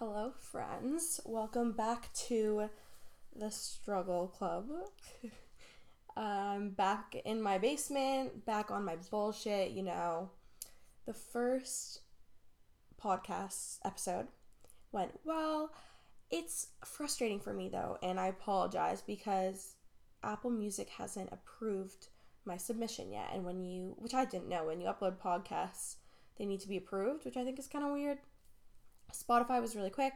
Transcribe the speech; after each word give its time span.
Hello, 0.00 0.32
friends. 0.50 1.20
Welcome 1.26 1.72
back 1.72 2.10
to 2.28 2.70
the 3.36 3.50
Struggle 3.50 4.28
Club. 4.28 4.66
I'm 6.16 6.70
back 6.70 7.16
in 7.22 7.42
my 7.42 7.58
basement, 7.58 8.46
back 8.46 8.70
on 8.70 8.86
my 8.86 8.96
bullshit, 9.10 9.72
you 9.72 9.82
know. 9.82 10.30
The 11.04 11.12
first 11.12 12.00
podcast 12.98 13.80
episode 13.84 14.28
went 14.90 15.20
well. 15.22 15.70
It's 16.30 16.68
frustrating 16.82 17.38
for 17.38 17.52
me 17.52 17.68
though, 17.68 17.98
and 18.02 18.18
I 18.18 18.28
apologize 18.28 19.02
because 19.02 19.74
Apple 20.22 20.48
Music 20.48 20.88
hasn't 20.96 21.28
approved 21.30 22.08
my 22.46 22.56
submission 22.56 23.12
yet. 23.12 23.32
And 23.34 23.44
when 23.44 23.62
you, 23.62 23.96
which 23.98 24.14
I 24.14 24.24
didn't 24.24 24.48
know, 24.48 24.64
when 24.64 24.80
you 24.80 24.86
upload 24.86 25.18
podcasts, 25.18 25.96
they 26.38 26.46
need 26.46 26.60
to 26.60 26.68
be 26.68 26.78
approved, 26.78 27.26
which 27.26 27.36
I 27.36 27.44
think 27.44 27.58
is 27.58 27.66
kind 27.66 27.84
of 27.84 27.92
weird. 27.92 28.16
Spotify 29.12 29.60
was 29.60 29.76
really 29.76 29.90
quick, 29.90 30.14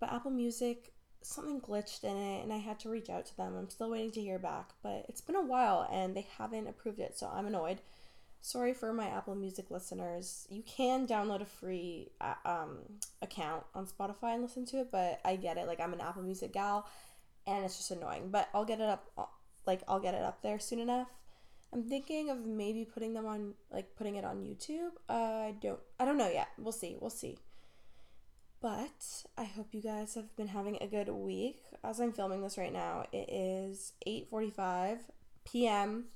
but 0.00 0.12
Apple 0.12 0.30
Music, 0.30 0.92
something 1.22 1.60
glitched 1.60 2.04
in 2.04 2.16
it 2.16 2.42
and 2.42 2.52
I 2.52 2.58
had 2.58 2.78
to 2.80 2.90
reach 2.90 3.08
out 3.08 3.26
to 3.26 3.36
them. 3.36 3.56
I'm 3.56 3.70
still 3.70 3.90
waiting 3.90 4.12
to 4.12 4.20
hear 4.20 4.38
back, 4.38 4.70
but 4.82 5.06
it's 5.08 5.20
been 5.20 5.36
a 5.36 5.44
while 5.44 5.88
and 5.90 6.14
they 6.14 6.26
haven't 6.38 6.68
approved 6.68 7.00
it, 7.00 7.16
so 7.16 7.30
I'm 7.32 7.46
annoyed. 7.46 7.80
Sorry 8.40 8.74
for 8.74 8.92
my 8.92 9.06
Apple 9.06 9.34
Music 9.34 9.70
listeners. 9.70 10.46
You 10.50 10.62
can 10.62 11.06
download 11.06 11.40
a 11.40 11.46
free 11.46 12.10
uh, 12.20 12.34
um, 12.44 12.78
account 13.22 13.64
on 13.74 13.86
Spotify 13.86 14.34
and 14.34 14.42
listen 14.42 14.66
to 14.66 14.80
it, 14.80 14.88
but 14.92 15.20
I 15.24 15.36
get 15.36 15.56
it. 15.56 15.66
Like, 15.66 15.80
I'm 15.80 15.94
an 15.94 16.02
Apple 16.02 16.22
Music 16.22 16.52
gal 16.52 16.86
and 17.46 17.64
it's 17.64 17.78
just 17.78 17.90
annoying, 17.90 18.28
but 18.30 18.48
I'll 18.52 18.66
get 18.66 18.80
it 18.80 18.88
up, 18.88 19.10
uh, 19.16 19.24
like, 19.66 19.82
I'll 19.88 20.00
get 20.00 20.14
it 20.14 20.22
up 20.22 20.42
there 20.42 20.58
soon 20.58 20.80
enough. 20.80 21.08
I'm 21.72 21.88
thinking 21.88 22.30
of 22.30 22.44
maybe 22.44 22.84
putting 22.84 23.14
them 23.14 23.26
on, 23.26 23.54
like, 23.72 23.96
putting 23.96 24.16
it 24.16 24.24
on 24.24 24.42
YouTube. 24.42 24.90
Uh, 25.08 25.48
I 25.48 25.54
don't, 25.60 25.80
I 25.98 26.04
don't 26.04 26.18
know 26.18 26.30
yet. 26.30 26.48
We'll 26.58 26.72
see. 26.72 26.96
We'll 27.00 27.10
see. 27.10 27.38
But 28.64 29.26
I 29.36 29.44
hope 29.44 29.74
you 29.74 29.82
guys 29.82 30.14
have 30.14 30.34
been 30.36 30.48
having 30.48 30.78
a 30.80 30.86
good 30.86 31.10
week. 31.10 31.60
As 31.84 32.00
I'm 32.00 32.14
filming 32.14 32.40
this 32.40 32.56
right 32.56 32.72
now, 32.72 33.04
it 33.12 33.28
is 33.30 33.92
8:45 34.06 35.00
p.m. 35.44 36.06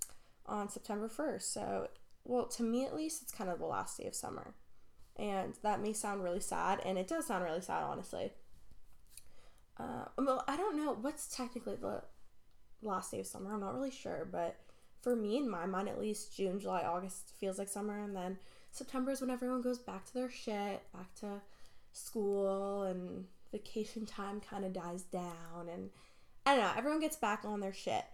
on 0.46 0.70
September 0.70 1.10
1st. 1.10 1.42
So, 1.42 1.88
well, 2.24 2.46
to 2.46 2.62
me 2.62 2.86
at 2.86 2.96
least, 2.96 3.20
it's 3.20 3.32
kind 3.32 3.50
of 3.50 3.58
the 3.58 3.66
last 3.66 3.98
day 3.98 4.06
of 4.06 4.14
summer. 4.14 4.54
And 5.16 5.56
that 5.62 5.82
may 5.82 5.92
sound 5.92 6.24
really 6.24 6.40
sad, 6.40 6.80
and 6.86 6.96
it 6.96 7.06
does 7.06 7.26
sound 7.26 7.44
really 7.44 7.60
sad, 7.60 7.82
honestly. 7.82 8.32
Uh, 9.76 10.06
well, 10.16 10.42
I 10.48 10.56
don't 10.56 10.78
know 10.78 10.96
what's 10.98 11.28
technically 11.28 11.76
the 11.76 12.02
last 12.80 13.10
day 13.10 13.20
of 13.20 13.26
summer. 13.26 13.52
I'm 13.52 13.60
not 13.60 13.74
really 13.74 13.90
sure, 13.90 14.26
but 14.32 14.56
for 15.02 15.14
me, 15.14 15.36
in 15.36 15.50
my 15.50 15.66
mind, 15.66 15.90
at 15.90 16.00
least 16.00 16.34
June, 16.34 16.60
July, 16.60 16.80
August 16.80 17.34
feels 17.38 17.58
like 17.58 17.68
summer, 17.68 18.02
and 18.02 18.16
then 18.16 18.38
September 18.70 19.10
is 19.10 19.20
when 19.20 19.28
everyone 19.28 19.60
goes 19.60 19.78
back 19.78 20.06
to 20.06 20.14
their 20.14 20.30
shit, 20.30 20.80
back 20.94 21.14
to 21.16 21.42
school 21.92 22.82
and 22.82 23.26
vacation 23.52 24.06
time 24.06 24.40
kind 24.40 24.64
of 24.64 24.72
dies 24.72 25.02
down 25.02 25.68
and 25.72 25.90
I 26.44 26.54
don't 26.54 26.64
know, 26.64 26.72
everyone 26.76 27.00
gets 27.00 27.16
back 27.16 27.44
on 27.44 27.60
their 27.60 27.72
shit. 27.72 28.04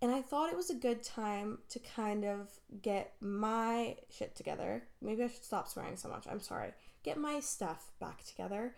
And 0.00 0.10
I 0.10 0.20
thought 0.20 0.50
it 0.50 0.56
was 0.56 0.70
a 0.70 0.74
good 0.74 1.02
time 1.02 1.58
to 1.70 1.78
kind 1.78 2.24
of 2.24 2.48
get 2.82 3.14
my 3.20 3.96
shit 4.10 4.34
together. 4.34 4.82
Maybe 5.00 5.22
I 5.22 5.28
should 5.28 5.44
stop 5.44 5.68
swearing 5.68 5.96
so 5.96 6.08
much. 6.08 6.26
I'm 6.28 6.40
sorry. 6.40 6.72
Get 7.04 7.18
my 7.18 7.40
stuff 7.40 7.92
back 8.00 8.24
together. 8.24 8.74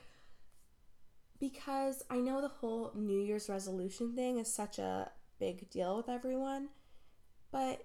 Because 1.41 2.03
I 2.11 2.19
know 2.19 2.41
the 2.41 2.49
whole 2.49 2.93
New 2.95 3.21
Year's 3.21 3.49
resolution 3.49 4.15
thing 4.15 4.39
is 4.39 4.53
such 4.53 4.79
a 4.79 5.11
big 5.39 5.71
deal 5.71 5.97
with 5.97 6.09
everyone. 6.09 6.69
But 7.51 7.85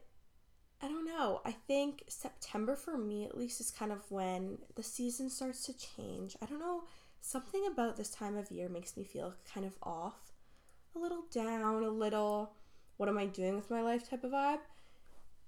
I 0.81 0.87
don't 0.87 1.05
know. 1.05 1.41
I 1.45 1.51
think 1.51 2.03
September 2.07 2.75
for 2.75 2.97
me 2.97 3.25
at 3.25 3.37
least 3.37 3.59
is 3.59 3.71
kind 3.71 3.91
of 3.91 4.09
when 4.09 4.59
the 4.75 4.83
season 4.83 5.29
starts 5.29 5.65
to 5.65 5.73
change. 5.77 6.37
I 6.41 6.45
don't 6.45 6.59
know. 6.59 6.83
Something 7.21 7.67
about 7.67 7.97
this 7.97 8.09
time 8.09 8.37
of 8.37 8.49
year 8.49 8.69
makes 8.69 8.95
me 8.95 9.03
feel 9.03 9.33
kind 9.53 9.65
of 9.65 9.73
off, 9.83 10.31
a 10.95 10.99
little 10.99 11.25
down, 11.31 11.83
a 11.83 11.89
little 11.89 12.53
what 12.95 13.09
am 13.09 13.17
I 13.17 13.25
doing 13.25 13.55
with 13.55 13.69
my 13.69 13.81
life 13.81 14.09
type 14.09 14.23
of 14.23 14.31
vibe. 14.31 14.59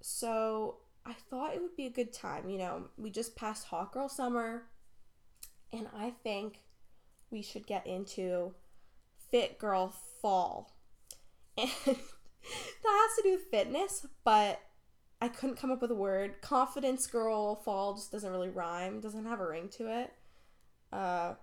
So 0.00 0.76
I 1.04 1.12
thought 1.12 1.54
it 1.54 1.62
would 1.62 1.76
be 1.76 1.86
a 1.86 1.90
good 1.90 2.12
time. 2.12 2.48
You 2.48 2.58
know, 2.58 2.84
we 2.96 3.10
just 3.10 3.36
passed 3.36 3.66
Hot 3.66 3.92
Girl 3.92 4.08
Summer, 4.08 4.64
and 5.72 5.86
I 5.96 6.12
think 6.22 6.60
we 7.30 7.42
should 7.42 7.66
get 7.66 7.86
into 7.86 8.54
Fit 9.30 9.58
Girl 9.58 9.94
Fall. 10.20 10.74
And 11.58 11.70
that 11.86 11.96
has 12.84 13.16
to 13.16 13.22
do 13.22 13.32
with 13.32 13.50
fitness, 13.50 14.06
but 14.24 14.60
I 15.22 15.28
couldn't 15.28 15.54
come 15.54 15.70
up 15.70 15.80
with 15.80 15.92
a 15.92 15.94
word. 15.94 16.42
Confidence 16.42 17.06
girl 17.06 17.54
fall 17.54 17.94
just 17.94 18.10
doesn't 18.10 18.32
really 18.32 18.48
rhyme. 18.48 19.00
Doesn't 19.00 19.24
have 19.24 19.38
a 19.38 19.46
ring 19.46 19.68
to 19.76 19.86
it. 19.86 20.12
Uh, 20.92 21.34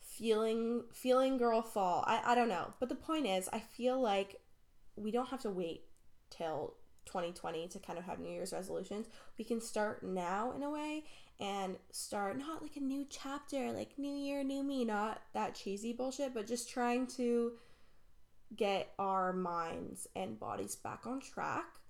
feeling 0.00 0.84
feeling 0.92 1.38
girl 1.38 1.60
fall. 1.60 2.04
I 2.06 2.22
I 2.24 2.34
don't 2.36 2.48
know. 2.48 2.72
But 2.78 2.88
the 2.88 2.94
point 2.94 3.26
is, 3.26 3.48
I 3.52 3.58
feel 3.58 4.00
like 4.00 4.36
we 4.94 5.10
don't 5.10 5.28
have 5.30 5.42
to 5.42 5.50
wait 5.50 5.86
till 6.30 6.74
2020 7.06 7.66
to 7.66 7.80
kind 7.80 7.98
of 7.98 8.04
have 8.04 8.20
New 8.20 8.30
Year's 8.30 8.52
resolutions. 8.52 9.08
We 9.38 9.44
can 9.44 9.60
start 9.60 10.04
now 10.04 10.52
in 10.52 10.62
a 10.62 10.70
way 10.70 11.02
and 11.40 11.78
start 11.90 12.38
not 12.38 12.62
like 12.62 12.76
a 12.76 12.80
new 12.80 13.06
chapter, 13.10 13.72
like 13.72 13.98
new 13.98 14.14
year, 14.14 14.44
new 14.44 14.62
me, 14.62 14.84
not 14.84 15.20
that 15.34 15.56
cheesy 15.56 15.92
bullshit, 15.92 16.32
but 16.32 16.46
just 16.46 16.70
trying 16.70 17.08
to 17.16 17.54
get 18.54 18.92
our 19.00 19.32
minds 19.32 20.06
and 20.14 20.38
bodies 20.38 20.76
back 20.76 21.08
on 21.08 21.20
track 21.20 21.80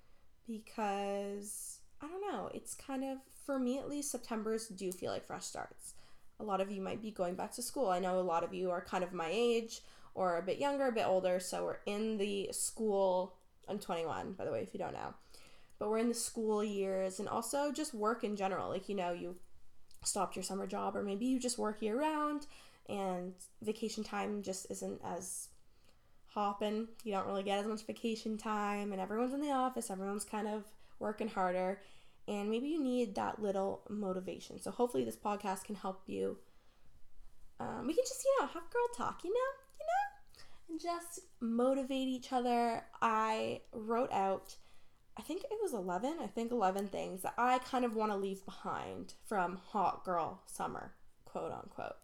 because 0.48 1.78
I 2.00 2.06
don't 2.06 2.32
know, 2.32 2.50
it's 2.54 2.74
kind 2.74 3.04
of, 3.04 3.18
for 3.44 3.58
me 3.58 3.78
at 3.78 3.88
least, 3.88 4.10
September's 4.10 4.68
do 4.68 4.90
feel 4.90 5.12
like 5.12 5.26
fresh 5.26 5.44
starts. 5.44 5.94
A 6.40 6.44
lot 6.44 6.60
of 6.60 6.70
you 6.70 6.80
might 6.80 7.02
be 7.02 7.10
going 7.10 7.34
back 7.34 7.52
to 7.52 7.62
school. 7.62 7.88
I 7.90 7.98
know 7.98 8.18
a 8.18 8.22
lot 8.22 8.44
of 8.44 8.54
you 8.54 8.70
are 8.70 8.80
kind 8.80 9.02
of 9.02 9.12
my 9.12 9.28
age 9.30 9.80
or 10.14 10.36
a 10.36 10.42
bit 10.42 10.58
younger, 10.58 10.86
a 10.86 10.92
bit 10.92 11.06
older, 11.06 11.40
so 11.40 11.64
we're 11.64 11.78
in 11.86 12.18
the 12.18 12.48
school. 12.52 13.34
I'm 13.68 13.78
21, 13.78 14.32
by 14.32 14.44
the 14.44 14.52
way, 14.52 14.62
if 14.62 14.72
you 14.72 14.78
don't 14.78 14.94
know. 14.94 15.14
But 15.78 15.90
we're 15.90 15.98
in 15.98 16.08
the 16.08 16.14
school 16.14 16.64
years 16.64 17.20
and 17.20 17.28
also 17.28 17.72
just 17.72 17.94
work 17.94 18.24
in 18.24 18.36
general. 18.36 18.68
Like, 18.68 18.88
you 18.88 18.94
know, 18.94 19.12
you 19.12 19.36
stopped 20.04 20.36
your 20.36 20.42
summer 20.42 20.66
job, 20.66 20.96
or 20.96 21.02
maybe 21.02 21.26
you 21.26 21.38
just 21.38 21.58
work 21.58 21.82
year 21.82 21.98
round 21.98 22.46
and 22.88 23.34
vacation 23.62 24.02
time 24.02 24.42
just 24.42 24.66
isn't 24.70 25.00
as 25.04 25.48
hopping. 26.38 26.86
You 27.02 27.12
don't 27.12 27.26
really 27.26 27.42
get 27.42 27.58
as 27.58 27.66
much 27.66 27.84
vacation 27.84 28.38
time, 28.38 28.92
and 28.92 29.00
everyone's 29.00 29.34
in 29.34 29.40
the 29.40 29.50
office, 29.50 29.90
everyone's 29.90 30.24
kind 30.24 30.46
of 30.46 30.62
working 31.00 31.26
harder, 31.26 31.80
and 32.28 32.48
maybe 32.48 32.68
you 32.68 32.80
need 32.80 33.16
that 33.16 33.42
little 33.42 33.82
motivation. 33.88 34.60
So, 34.60 34.70
hopefully, 34.70 35.04
this 35.04 35.16
podcast 35.16 35.64
can 35.64 35.74
help 35.74 36.02
you. 36.06 36.38
Um, 37.58 37.88
we 37.88 37.94
can 37.94 38.04
just, 38.06 38.24
you 38.24 38.36
know, 38.40 38.46
have 38.46 38.70
girl 38.70 38.88
talk, 38.96 39.24
you 39.24 39.30
know, 39.30 39.50
you 39.80 39.86
know, 39.86 40.44
and 40.70 40.80
just 40.80 41.20
motivate 41.40 42.06
each 42.06 42.32
other. 42.32 42.84
I 43.02 43.62
wrote 43.72 44.12
out, 44.12 44.54
I 45.18 45.22
think 45.22 45.42
it 45.42 45.58
was 45.60 45.72
11, 45.72 46.18
I 46.22 46.28
think 46.28 46.52
11 46.52 46.86
things 46.86 47.22
that 47.22 47.34
I 47.36 47.58
kind 47.58 47.84
of 47.84 47.96
want 47.96 48.12
to 48.12 48.16
leave 48.16 48.44
behind 48.44 49.14
from 49.26 49.56
Hot 49.72 50.04
Girl 50.04 50.40
Summer, 50.46 50.92
quote 51.24 51.50
unquote. 51.50 51.96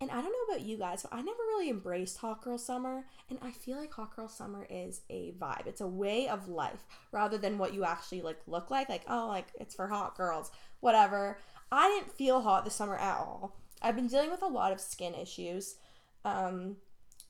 And 0.00 0.10
I 0.10 0.14
don't 0.14 0.32
know 0.32 0.54
about 0.54 0.66
you 0.66 0.78
guys, 0.78 1.02
but 1.02 1.12
I 1.12 1.20
never 1.20 1.42
really 1.48 1.68
embraced 1.68 2.18
Hot 2.18 2.42
Girl 2.42 2.56
Summer. 2.56 3.04
And 3.28 3.38
I 3.42 3.50
feel 3.50 3.76
like 3.76 3.92
Hot 3.92 4.16
Girl 4.16 4.28
Summer 4.28 4.66
is 4.70 5.02
a 5.10 5.34
vibe. 5.38 5.66
It's 5.66 5.82
a 5.82 5.86
way 5.86 6.26
of 6.26 6.48
life 6.48 6.84
rather 7.12 7.36
than 7.36 7.58
what 7.58 7.74
you 7.74 7.84
actually 7.84 8.22
like 8.22 8.40
look 8.46 8.70
like. 8.70 8.88
Like, 8.88 9.04
oh, 9.08 9.28
like 9.28 9.48
it's 9.60 9.74
for 9.74 9.88
hot 9.88 10.16
girls, 10.16 10.50
whatever. 10.80 11.38
I 11.70 11.88
didn't 11.88 12.16
feel 12.16 12.40
hot 12.40 12.64
this 12.64 12.74
summer 12.74 12.96
at 12.96 13.18
all. 13.18 13.56
I've 13.82 13.94
been 13.94 14.08
dealing 14.08 14.30
with 14.30 14.42
a 14.42 14.46
lot 14.46 14.72
of 14.72 14.80
skin 14.80 15.14
issues. 15.14 15.76
Um, 16.24 16.76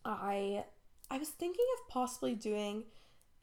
I 0.04 0.64
I 1.10 1.18
was 1.18 1.28
thinking 1.28 1.64
of 1.74 1.88
possibly 1.88 2.36
doing 2.36 2.84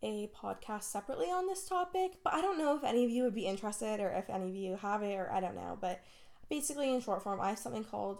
a 0.01 0.29
podcast 0.35 0.83
separately 0.83 1.27
on 1.27 1.47
this 1.47 1.67
topic, 1.67 2.13
but 2.23 2.33
I 2.33 2.41
don't 2.41 2.57
know 2.57 2.77
if 2.77 2.83
any 2.83 3.03
of 3.03 3.11
you 3.11 3.23
would 3.23 3.35
be 3.35 3.45
interested 3.45 3.99
or 3.99 4.09
if 4.09 4.29
any 4.29 4.49
of 4.49 4.55
you 4.55 4.77
have 4.77 5.03
it 5.03 5.15
or 5.15 5.29
I 5.31 5.41
don't 5.41 5.55
know. 5.55 5.77
But 5.79 6.01
basically, 6.49 6.93
in 6.93 7.01
short 7.01 7.23
form, 7.23 7.41
I 7.41 7.49
have 7.49 7.59
something 7.59 7.83
called 7.83 8.19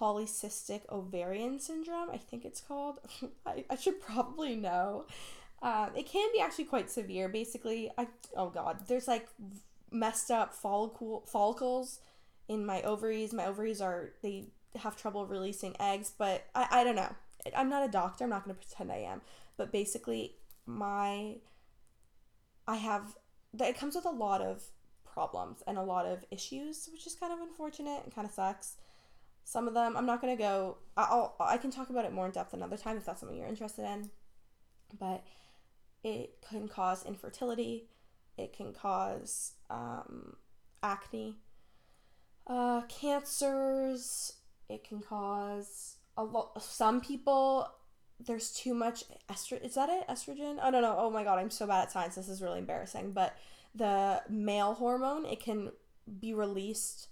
polycystic 0.00 0.82
ovarian 0.90 1.60
syndrome, 1.60 2.10
I 2.10 2.16
think 2.18 2.44
it's 2.44 2.60
called. 2.60 2.98
I, 3.46 3.64
I 3.70 3.76
should 3.76 4.00
probably 4.00 4.56
know. 4.56 5.06
Um, 5.62 5.90
it 5.96 6.06
can 6.06 6.28
be 6.32 6.40
actually 6.40 6.64
quite 6.64 6.90
severe. 6.90 7.28
Basically, 7.28 7.90
I 7.96 8.08
oh 8.36 8.50
god, 8.50 8.86
there's 8.88 9.08
like 9.08 9.28
messed 9.90 10.30
up 10.30 10.54
follicle 10.54 11.24
follicles 11.26 12.00
in 12.48 12.66
my 12.66 12.82
ovaries. 12.82 13.32
My 13.32 13.46
ovaries 13.46 13.80
are 13.80 14.10
they 14.22 14.48
have 14.76 14.96
trouble 14.96 15.26
releasing 15.26 15.74
eggs, 15.80 16.12
but 16.16 16.46
I, 16.54 16.66
I 16.70 16.84
don't 16.84 16.96
know. 16.96 17.14
I'm 17.56 17.68
not 17.68 17.86
a 17.86 17.90
doctor. 17.90 18.24
I'm 18.24 18.30
not 18.30 18.44
going 18.44 18.56
to 18.56 18.60
pretend 18.60 18.90
I 18.90 19.08
am. 19.08 19.20
But 19.56 19.72
basically, 19.72 20.36
my 20.66 21.36
I 22.66 22.76
have 22.76 23.14
it 23.58 23.78
comes 23.78 23.94
with 23.94 24.06
a 24.06 24.10
lot 24.10 24.40
of 24.40 24.64
problems 25.04 25.62
and 25.66 25.78
a 25.78 25.82
lot 25.82 26.06
of 26.06 26.24
issues, 26.30 26.88
which 26.92 27.06
is 27.06 27.14
kind 27.14 27.32
of 27.32 27.40
unfortunate 27.40 28.02
and 28.04 28.14
kind 28.14 28.26
of 28.26 28.34
sucks. 28.34 28.76
Some 29.44 29.68
of 29.68 29.74
them 29.74 29.96
I'm 29.96 30.06
not 30.06 30.20
gonna 30.20 30.36
go. 30.36 30.78
I'll 30.96 31.36
I 31.38 31.58
can 31.58 31.70
talk 31.70 31.90
about 31.90 32.04
it 32.04 32.12
more 32.12 32.26
in 32.26 32.32
depth 32.32 32.54
another 32.54 32.76
time 32.76 32.96
if 32.96 33.04
that's 33.04 33.20
something 33.20 33.38
you're 33.38 33.46
interested 33.46 33.84
in. 33.84 34.10
But 34.98 35.24
it 36.02 36.36
can 36.48 36.68
cause 36.68 37.04
infertility. 37.04 37.88
It 38.36 38.52
can 38.52 38.72
cause 38.72 39.52
um, 39.70 40.36
acne, 40.82 41.36
uh, 42.46 42.82
cancers, 42.82 44.34
It 44.68 44.84
can 44.84 45.00
cause 45.00 45.96
a 46.16 46.24
lot. 46.24 46.62
Some 46.62 47.00
people, 47.00 47.68
there's 48.24 48.52
too 48.52 48.74
much 48.74 49.04
estrogen. 49.30 49.64
Is 49.64 49.74
that 49.74 49.88
it? 49.88 50.06
Estrogen? 50.08 50.60
I 50.60 50.70
don't 50.70 50.82
know. 50.82 50.96
Oh 50.98 51.10
my 51.10 51.24
god, 51.24 51.38
I'm 51.38 51.50
so 51.50 51.66
bad 51.66 51.82
at 51.82 51.92
science. 51.92 52.14
This 52.14 52.28
is 52.28 52.42
really 52.42 52.58
embarrassing. 52.58 53.12
But 53.12 53.36
the 53.74 54.22
male 54.28 54.74
hormone, 54.74 55.26
it 55.26 55.40
can 55.40 55.72
be 56.20 56.34
released 56.34 57.08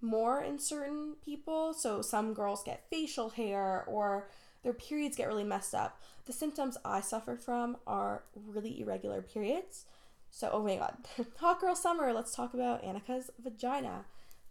more 0.00 0.42
in 0.42 0.58
certain 0.58 1.16
people. 1.24 1.74
So 1.74 2.02
some 2.02 2.34
girls 2.34 2.62
get 2.62 2.86
facial 2.90 3.30
hair 3.30 3.84
or 3.86 4.28
their 4.62 4.72
periods 4.72 5.16
get 5.16 5.28
really 5.28 5.44
messed 5.44 5.74
up. 5.74 6.00
The 6.26 6.32
symptoms 6.32 6.76
I 6.84 7.00
suffer 7.00 7.36
from 7.36 7.76
are 7.86 8.24
really 8.34 8.80
irregular 8.80 9.22
periods. 9.22 9.84
So, 10.30 10.50
oh 10.52 10.62
my 10.62 10.76
god, 10.76 10.96
hot 11.38 11.60
girl 11.60 11.74
summer, 11.74 12.12
let's 12.12 12.34
talk 12.34 12.54
about 12.54 12.82
Annika's 12.82 13.30
vagina. 13.42 14.04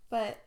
But 0.10 0.38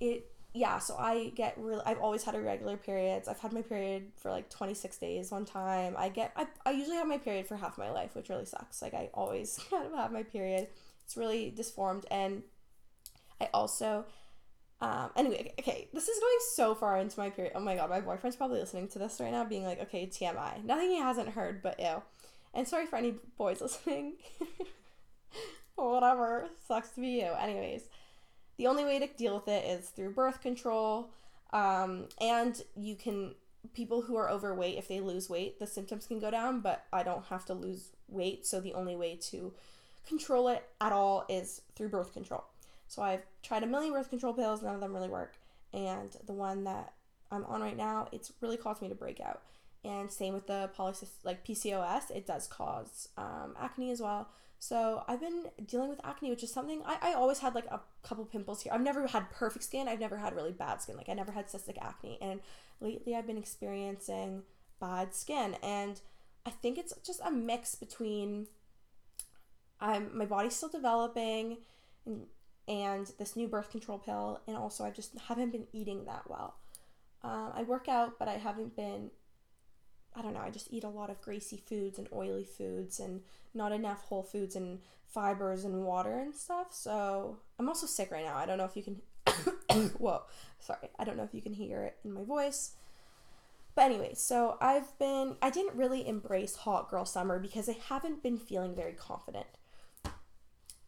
it, 0.00 0.26
yeah, 0.52 0.78
so 0.78 0.96
I 0.96 1.30
get 1.34 1.56
really, 1.58 1.82
I've 1.86 1.98
always 1.98 2.24
had 2.24 2.34
irregular 2.34 2.76
periods. 2.76 3.26
I've 3.26 3.40
had 3.40 3.52
my 3.52 3.62
period 3.62 4.12
for 4.16 4.30
like 4.30 4.50
26 4.50 4.96
days 4.98 5.30
one 5.30 5.44
time. 5.44 5.94
I 5.96 6.08
get, 6.08 6.32
I, 6.36 6.46
I 6.66 6.72
usually 6.72 6.96
have 6.96 7.08
my 7.08 7.18
period 7.18 7.46
for 7.46 7.56
half 7.56 7.78
my 7.78 7.90
life, 7.90 8.14
which 8.14 8.28
really 8.28 8.44
sucks. 8.44 8.82
Like, 8.82 8.94
I 8.94 9.10
always 9.14 9.58
kind 9.70 9.86
of 9.92 9.92
have 9.94 10.12
my 10.12 10.22
period. 10.22 10.68
It's 11.04 11.16
really 11.16 11.50
disformed. 11.50 12.06
And 12.10 12.42
I 13.40 13.48
also 13.52 14.04
um, 14.84 15.08
anyway, 15.16 15.52
okay, 15.58 15.88
this 15.94 16.08
is 16.08 16.20
going 16.20 16.36
so 16.54 16.74
far 16.74 16.98
into 16.98 17.18
my 17.18 17.30
period. 17.30 17.52
Oh 17.54 17.60
my 17.60 17.74
god, 17.74 17.88
my 17.88 18.00
boyfriend's 18.00 18.36
probably 18.36 18.60
listening 18.60 18.88
to 18.88 18.98
this 18.98 19.18
right 19.18 19.32
now, 19.32 19.42
being 19.42 19.64
like, 19.64 19.80
okay, 19.80 20.06
TMI. 20.06 20.62
Nothing 20.62 20.90
he 20.90 20.98
hasn't 20.98 21.30
heard, 21.30 21.62
but 21.62 21.80
ew. 21.80 22.02
And 22.52 22.68
sorry 22.68 22.84
for 22.84 22.96
any 22.96 23.14
boys 23.38 23.60
listening. 23.62 24.14
Whatever. 25.76 26.48
Sucks 26.68 26.90
to 26.90 27.00
be 27.00 27.20
you. 27.20 27.32
Anyways, 27.40 27.84
the 28.58 28.66
only 28.66 28.84
way 28.84 28.98
to 28.98 29.06
deal 29.06 29.36
with 29.36 29.48
it 29.48 29.64
is 29.64 29.88
through 29.88 30.10
birth 30.10 30.42
control. 30.42 31.08
Um, 31.54 32.08
and 32.20 32.60
you 32.76 32.94
can, 32.94 33.34
people 33.72 34.02
who 34.02 34.16
are 34.16 34.28
overweight, 34.28 34.76
if 34.76 34.88
they 34.88 35.00
lose 35.00 35.30
weight, 35.30 35.58
the 35.58 35.66
symptoms 35.66 36.06
can 36.06 36.18
go 36.18 36.30
down, 36.30 36.60
but 36.60 36.84
I 36.92 37.02
don't 37.04 37.24
have 37.26 37.46
to 37.46 37.54
lose 37.54 37.90
weight. 38.08 38.44
So 38.44 38.60
the 38.60 38.74
only 38.74 38.96
way 38.96 39.16
to 39.30 39.54
control 40.06 40.48
it 40.48 40.68
at 40.80 40.92
all 40.92 41.24
is 41.30 41.62
through 41.74 41.88
birth 41.88 42.12
control. 42.12 42.44
So 42.88 43.02
I've 43.02 43.22
tried 43.42 43.62
a 43.62 43.66
million 43.66 43.92
birth 43.92 44.10
control 44.10 44.34
pills, 44.34 44.62
none 44.62 44.74
of 44.74 44.80
them 44.80 44.94
really 44.94 45.08
work. 45.08 45.34
And 45.72 46.16
the 46.26 46.32
one 46.32 46.64
that 46.64 46.92
I'm 47.30 47.44
on 47.46 47.60
right 47.60 47.76
now, 47.76 48.08
it's 48.12 48.32
really 48.40 48.56
caused 48.56 48.82
me 48.82 48.88
to 48.88 48.94
break 48.94 49.20
out. 49.20 49.42
And 49.84 50.10
same 50.10 50.32
with 50.34 50.46
the 50.46 50.70
polycystic, 50.76 51.24
like 51.24 51.44
PCOS, 51.46 52.10
it 52.10 52.26
does 52.26 52.46
cause 52.46 53.08
um, 53.18 53.54
acne 53.60 53.90
as 53.90 54.00
well. 54.00 54.28
So 54.58 55.04
I've 55.06 55.20
been 55.20 55.44
dealing 55.66 55.90
with 55.90 56.00
acne, 56.04 56.30
which 56.30 56.42
is 56.42 56.50
something 56.50 56.80
I, 56.86 56.96
I 57.02 57.12
always 57.12 57.40
had 57.40 57.54
like 57.54 57.66
a 57.66 57.80
couple 58.02 58.24
pimples 58.24 58.62
here. 58.62 58.72
I've 58.72 58.80
never 58.80 59.06
had 59.06 59.30
perfect 59.30 59.66
skin. 59.66 59.88
I've 59.88 60.00
never 60.00 60.16
had 60.16 60.34
really 60.34 60.52
bad 60.52 60.80
skin. 60.80 60.96
Like 60.96 61.10
I 61.10 61.12
never 61.12 61.32
had 61.32 61.48
cystic 61.48 61.76
acne. 61.82 62.16
And 62.22 62.40
lately 62.80 63.14
I've 63.14 63.26
been 63.26 63.36
experiencing 63.36 64.42
bad 64.80 65.14
skin. 65.14 65.56
And 65.62 66.00
I 66.46 66.50
think 66.50 66.78
it's 66.78 66.94
just 67.04 67.20
a 67.22 67.30
mix 67.30 67.74
between 67.74 68.46
I'm 69.80 70.16
my 70.16 70.24
body's 70.24 70.56
still 70.56 70.70
developing 70.70 71.58
and 72.06 72.26
and 72.66 73.10
this 73.18 73.36
new 73.36 73.48
birth 73.48 73.70
control 73.70 73.98
pill, 73.98 74.40
and 74.46 74.56
also 74.56 74.84
I 74.84 74.90
just 74.90 75.18
haven't 75.28 75.50
been 75.50 75.66
eating 75.72 76.04
that 76.06 76.22
well. 76.28 76.56
Um, 77.22 77.52
I 77.54 77.62
work 77.62 77.88
out, 77.88 78.18
but 78.18 78.28
I 78.28 78.34
haven't 78.34 78.76
been. 78.76 79.10
I 80.16 80.22
don't 80.22 80.34
know. 80.34 80.40
I 80.40 80.50
just 80.50 80.72
eat 80.72 80.84
a 80.84 80.88
lot 80.88 81.10
of 81.10 81.20
greasy 81.20 81.56
foods 81.56 81.98
and 81.98 82.08
oily 82.12 82.44
foods, 82.44 83.00
and 83.00 83.22
not 83.52 83.72
enough 83.72 84.02
whole 84.02 84.22
foods 84.22 84.56
and 84.56 84.80
fibers 85.06 85.64
and 85.64 85.84
water 85.84 86.18
and 86.18 86.34
stuff. 86.34 86.68
So 86.70 87.38
I'm 87.58 87.68
also 87.68 87.86
sick 87.86 88.10
right 88.10 88.24
now. 88.24 88.36
I 88.36 88.46
don't 88.46 88.58
know 88.58 88.64
if 88.64 88.76
you 88.76 88.82
can. 88.82 89.00
Whoa, 89.98 90.22
sorry. 90.60 90.90
I 90.98 91.04
don't 91.04 91.16
know 91.16 91.24
if 91.24 91.34
you 91.34 91.42
can 91.42 91.54
hear 91.54 91.82
it 91.82 91.96
in 92.04 92.12
my 92.12 92.22
voice. 92.22 92.72
But 93.74 93.86
anyway, 93.86 94.12
so 94.14 94.56
I've 94.60 94.96
been. 94.98 95.36
I 95.42 95.50
didn't 95.50 95.76
really 95.76 96.06
embrace 96.06 96.56
hot 96.56 96.90
girl 96.90 97.04
summer 97.04 97.38
because 97.38 97.68
I 97.68 97.76
haven't 97.88 98.22
been 98.22 98.38
feeling 98.38 98.74
very 98.74 98.92
confident. 98.92 99.46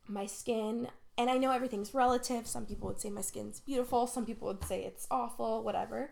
My 0.08 0.26
skin, 0.26 0.88
and 1.18 1.30
I 1.30 1.38
know 1.38 1.52
everything's 1.52 1.94
relative. 1.94 2.46
Some 2.46 2.66
people 2.66 2.88
would 2.88 3.00
say 3.00 3.10
my 3.10 3.20
skin's 3.22 3.60
beautiful, 3.60 4.06
some 4.06 4.26
people 4.26 4.48
would 4.48 4.64
say 4.64 4.84
it's 4.84 5.06
awful, 5.10 5.62
whatever. 5.62 6.10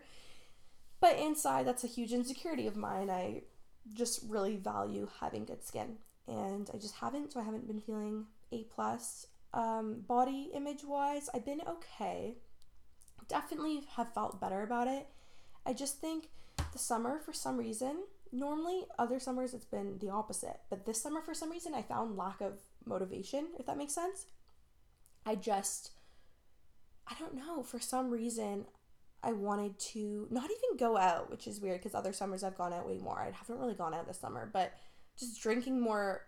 But 0.99 1.19
inside, 1.19 1.67
that's 1.67 1.83
a 1.83 1.87
huge 1.87 2.13
insecurity 2.13 2.67
of 2.67 2.75
mine. 2.75 3.09
I 3.09 3.43
just 3.93 4.21
really 4.27 4.55
value 4.55 5.07
having 5.19 5.45
good 5.45 5.63
skin, 5.63 5.97
and 6.27 6.69
I 6.73 6.77
just 6.77 6.95
haven't. 6.95 7.33
So 7.33 7.39
I 7.39 7.43
haven't 7.43 7.67
been 7.67 7.81
feeling 7.81 8.25
a 8.51 8.63
plus. 8.63 9.27
Um, 9.53 10.03
body 10.07 10.51
image 10.53 10.83
wise, 10.83 11.29
I've 11.33 11.45
been 11.45 11.61
okay. 11.67 12.35
Definitely 13.27 13.83
have 13.95 14.13
felt 14.13 14.41
better 14.41 14.63
about 14.63 14.87
it. 14.87 15.07
I 15.65 15.73
just 15.73 16.01
think 16.01 16.29
the 16.73 16.79
summer, 16.79 17.19
for 17.19 17.31
some 17.31 17.57
reason, 17.57 18.03
normally 18.31 18.83
other 18.99 19.19
summers 19.19 19.53
it's 19.53 19.65
been 19.65 19.97
the 19.99 20.09
opposite, 20.09 20.59
but 20.69 20.85
this 20.85 21.01
summer, 21.01 21.21
for 21.21 21.33
some 21.33 21.51
reason, 21.51 21.73
I 21.73 21.81
found 21.81 22.17
lack 22.17 22.41
of 22.41 22.59
motivation. 22.85 23.47
If 23.57 23.65
that 23.67 23.77
makes 23.77 23.93
sense. 23.93 24.25
I 25.25 25.35
just, 25.35 25.91
I 27.07 27.15
don't 27.19 27.35
know, 27.35 27.63
for 27.63 27.79
some 27.79 28.11
reason, 28.11 28.65
I 29.23 29.31
wanted 29.31 29.79
to 29.79 30.27
not 30.29 30.45
even 30.45 30.77
go 30.77 30.97
out, 30.97 31.31
which 31.31 31.47
is 31.47 31.59
weird 31.59 31.79
because 31.79 31.95
other 31.95 32.13
summers 32.13 32.43
I've 32.43 32.57
gone 32.57 32.73
out 32.73 32.87
way 32.87 32.99
more. 32.99 33.19
I 33.19 33.31
haven't 33.31 33.59
really 33.59 33.73
gone 33.73 33.93
out 33.93 34.07
this 34.07 34.19
summer, 34.19 34.47
but 34.51 34.73
just 35.17 35.41
drinking 35.41 35.81
more 35.81 36.27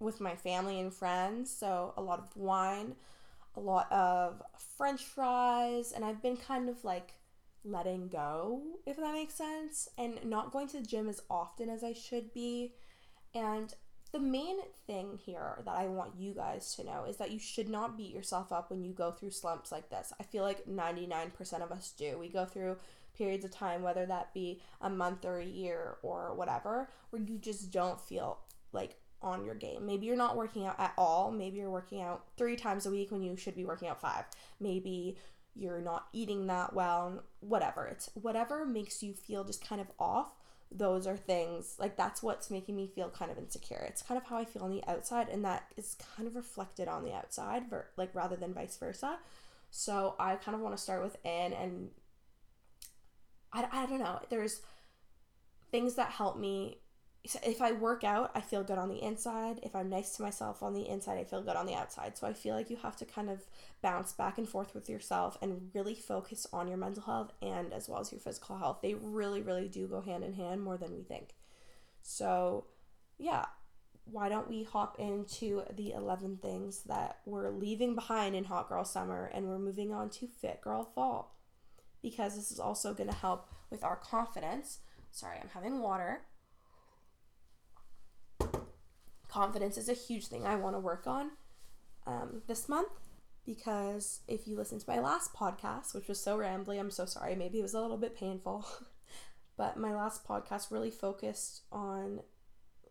with 0.00 0.20
my 0.20 0.34
family 0.34 0.80
and 0.80 0.92
friends. 0.92 1.56
So 1.56 1.94
a 1.96 2.02
lot 2.02 2.18
of 2.18 2.36
wine, 2.36 2.96
a 3.54 3.60
lot 3.60 3.90
of 3.92 4.42
french 4.76 5.04
fries, 5.04 5.92
and 5.92 6.04
I've 6.04 6.20
been 6.20 6.36
kind 6.36 6.68
of 6.68 6.82
like 6.84 7.12
letting 7.64 8.08
go, 8.08 8.60
if 8.86 8.96
that 8.96 9.12
makes 9.12 9.34
sense, 9.34 9.88
and 9.96 10.18
not 10.24 10.52
going 10.52 10.68
to 10.68 10.80
the 10.80 10.86
gym 10.86 11.08
as 11.08 11.22
often 11.30 11.68
as 11.68 11.84
I 11.84 11.92
should 11.92 12.32
be. 12.34 12.74
And 13.34 13.72
the 14.12 14.18
main 14.20 14.56
thing 14.86 15.18
here 15.24 15.58
that 15.64 15.76
I 15.76 15.86
want 15.86 16.12
you 16.18 16.32
guys 16.32 16.74
to 16.76 16.84
know 16.84 17.04
is 17.04 17.16
that 17.16 17.30
you 17.30 17.38
should 17.38 17.68
not 17.68 17.96
beat 17.96 18.14
yourself 18.14 18.52
up 18.52 18.70
when 18.70 18.82
you 18.82 18.92
go 18.92 19.10
through 19.10 19.30
slumps 19.30 19.72
like 19.72 19.90
this. 19.90 20.12
I 20.18 20.22
feel 20.22 20.42
like 20.42 20.66
99% 20.66 21.62
of 21.62 21.72
us 21.72 21.92
do. 21.96 22.16
We 22.18 22.28
go 22.28 22.44
through 22.44 22.76
periods 23.16 23.44
of 23.44 23.50
time, 23.50 23.82
whether 23.82 24.06
that 24.06 24.32
be 24.32 24.60
a 24.80 24.90
month 24.90 25.24
or 25.24 25.38
a 25.38 25.44
year 25.44 25.96
or 26.02 26.34
whatever, 26.34 26.88
where 27.10 27.22
you 27.22 27.38
just 27.38 27.70
don't 27.70 28.00
feel 28.00 28.38
like 28.72 28.96
on 29.22 29.44
your 29.44 29.54
game. 29.54 29.86
Maybe 29.86 30.06
you're 30.06 30.16
not 30.16 30.36
working 30.36 30.66
out 30.66 30.78
at 30.78 30.92
all. 30.96 31.30
Maybe 31.30 31.58
you're 31.58 31.70
working 31.70 32.02
out 32.02 32.24
three 32.36 32.56
times 32.56 32.86
a 32.86 32.90
week 32.90 33.10
when 33.10 33.22
you 33.22 33.36
should 33.36 33.56
be 33.56 33.64
working 33.64 33.88
out 33.88 34.00
five. 34.00 34.24
Maybe 34.60 35.16
you're 35.54 35.80
not 35.80 36.06
eating 36.12 36.46
that 36.46 36.74
well, 36.74 37.22
whatever. 37.40 37.86
It's 37.86 38.10
whatever 38.14 38.66
makes 38.66 39.02
you 39.02 39.14
feel 39.14 39.42
just 39.44 39.66
kind 39.66 39.80
of 39.80 39.90
off 39.98 40.32
those 40.70 41.06
are 41.06 41.16
things 41.16 41.76
like 41.78 41.96
that's 41.96 42.22
what's 42.22 42.50
making 42.50 42.76
me 42.76 42.90
feel 42.94 43.08
kind 43.08 43.30
of 43.30 43.38
insecure. 43.38 43.84
It's 43.88 44.02
kind 44.02 44.18
of 44.20 44.26
how 44.26 44.36
I 44.36 44.44
feel 44.44 44.62
on 44.62 44.70
the 44.70 44.84
outside, 44.88 45.28
and 45.28 45.44
that 45.44 45.64
is 45.76 45.96
kind 46.16 46.28
of 46.28 46.36
reflected 46.36 46.88
on 46.88 47.04
the 47.04 47.12
outside, 47.12 47.64
like 47.96 48.10
rather 48.14 48.36
than 48.36 48.52
vice 48.52 48.76
versa. 48.76 49.18
So 49.70 50.14
I 50.18 50.36
kind 50.36 50.54
of 50.54 50.60
want 50.60 50.76
to 50.76 50.82
start 50.82 51.02
within, 51.02 51.52
and 51.52 51.90
I, 53.52 53.66
I 53.70 53.86
don't 53.86 54.00
know. 54.00 54.20
There's 54.28 54.60
things 55.70 55.94
that 55.94 56.10
help 56.10 56.38
me 56.38 56.78
if 57.42 57.60
I 57.60 57.72
work 57.72 58.04
out, 58.04 58.30
I 58.34 58.40
feel 58.40 58.62
good 58.62 58.78
on 58.78 58.88
the 58.88 59.02
inside. 59.02 59.60
If 59.62 59.74
I'm 59.74 59.88
nice 59.88 60.16
to 60.16 60.22
myself 60.22 60.62
on 60.62 60.74
the 60.74 60.88
inside, 60.88 61.18
I 61.18 61.24
feel 61.24 61.42
good 61.42 61.56
on 61.56 61.66
the 61.66 61.74
outside. 61.74 62.16
So 62.16 62.26
I 62.26 62.32
feel 62.32 62.54
like 62.54 62.70
you 62.70 62.76
have 62.76 62.96
to 62.96 63.04
kind 63.04 63.30
of 63.30 63.44
bounce 63.82 64.12
back 64.12 64.38
and 64.38 64.48
forth 64.48 64.74
with 64.74 64.88
yourself 64.88 65.36
and 65.40 65.70
really 65.74 65.94
focus 65.94 66.46
on 66.52 66.68
your 66.68 66.76
mental 66.76 67.02
health 67.02 67.32
and 67.42 67.72
as 67.72 67.88
well 67.88 68.00
as 68.00 68.12
your 68.12 68.20
physical 68.20 68.58
health. 68.58 68.78
They 68.82 68.94
really, 68.94 69.40
really 69.40 69.68
do 69.68 69.86
go 69.86 70.00
hand 70.00 70.24
in 70.24 70.34
hand 70.34 70.62
more 70.62 70.76
than 70.76 70.94
we 70.94 71.02
think. 71.02 71.34
So, 72.02 72.66
yeah, 73.18 73.46
why 74.04 74.28
don't 74.28 74.48
we 74.48 74.62
hop 74.62 74.98
into 74.98 75.62
the 75.74 75.92
11 75.92 76.38
things 76.42 76.82
that 76.84 77.18
we're 77.24 77.50
leaving 77.50 77.94
behind 77.94 78.36
in 78.36 78.44
Hot 78.44 78.68
Girl 78.68 78.84
Summer 78.84 79.30
and 79.34 79.48
we're 79.48 79.58
moving 79.58 79.92
on 79.92 80.10
to 80.10 80.28
Fit 80.28 80.60
Girl 80.60 80.84
Fall? 80.94 81.34
Because 82.02 82.36
this 82.36 82.52
is 82.52 82.60
also 82.60 82.94
going 82.94 83.10
to 83.10 83.16
help 83.16 83.48
with 83.70 83.82
our 83.82 83.96
confidence. 83.96 84.78
Sorry, 85.10 85.38
I'm 85.42 85.48
having 85.48 85.80
water 85.80 86.20
confidence 89.36 89.76
is 89.76 89.90
a 89.90 89.92
huge 89.92 90.28
thing 90.28 90.46
I 90.46 90.56
want 90.56 90.76
to 90.76 90.80
work 90.80 91.06
on 91.06 91.32
um, 92.06 92.40
this 92.46 92.70
month 92.70 92.88
because 93.44 94.20
if 94.26 94.48
you 94.48 94.56
listen 94.56 94.78
to 94.78 94.88
my 94.88 94.98
last 94.98 95.34
podcast, 95.34 95.94
which 95.94 96.08
was 96.08 96.18
so 96.18 96.38
rambly, 96.38 96.80
I'm 96.80 96.90
so 96.90 97.04
sorry. 97.04 97.34
Maybe 97.34 97.58
it 97.58 97.62
was 97.62 97.74
a 97.74 97.80
little 97.82 97.98
bit 97.98 98.16
painful, 98.16 98.66
but 99.58 99.76
my 99.76 99.94
last 99.94 100.26
podcast 100.26 100.70
really 100.70 100.90
focused 100.90 101.64
on 101.70 102.20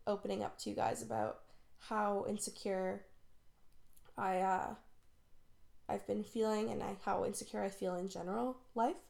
opening 0.05 0.43
up 0.43 0.59
to 0.59 0.69
you 0.69 0.75
guys 0.75 1.01
about 1.01 1.39
how 1.89 2.25
insecure 2.29 3.05
I 4.15 4.37
uh, 4.41 4.75
I've 5.89 6.05
been 6.05 6.23
feeling 6.23 6.69
and 6.69 6.83
I, 6.83 6.95
how 7.03 7.25
insecure 7.25 7.63
I 7.63 7.69
feel 7.69 7.95
in 7.95 8.07
general 8.07 8.57
life. 8.75 9.01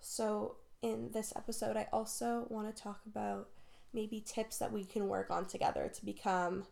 So 0.00 0.56
in 0.82 1.10
this 1.12 1.32
episode, 1.36 1.76
I 1.76 1.86
also 1.92 2.46
want 2.48 2.74
to 2.74 2.82
talk 2.82 2.98
about 3.06 3.48
maybe 3.92 4.20
tips 4.20 4.58
that 4.58 4.72
we 4.72 4.84
can 4.84 5.08
work 5.08 5.30
on 5.30 5.46
together 5.46 5.90
to 5.94 6.04
become 6.04 6.66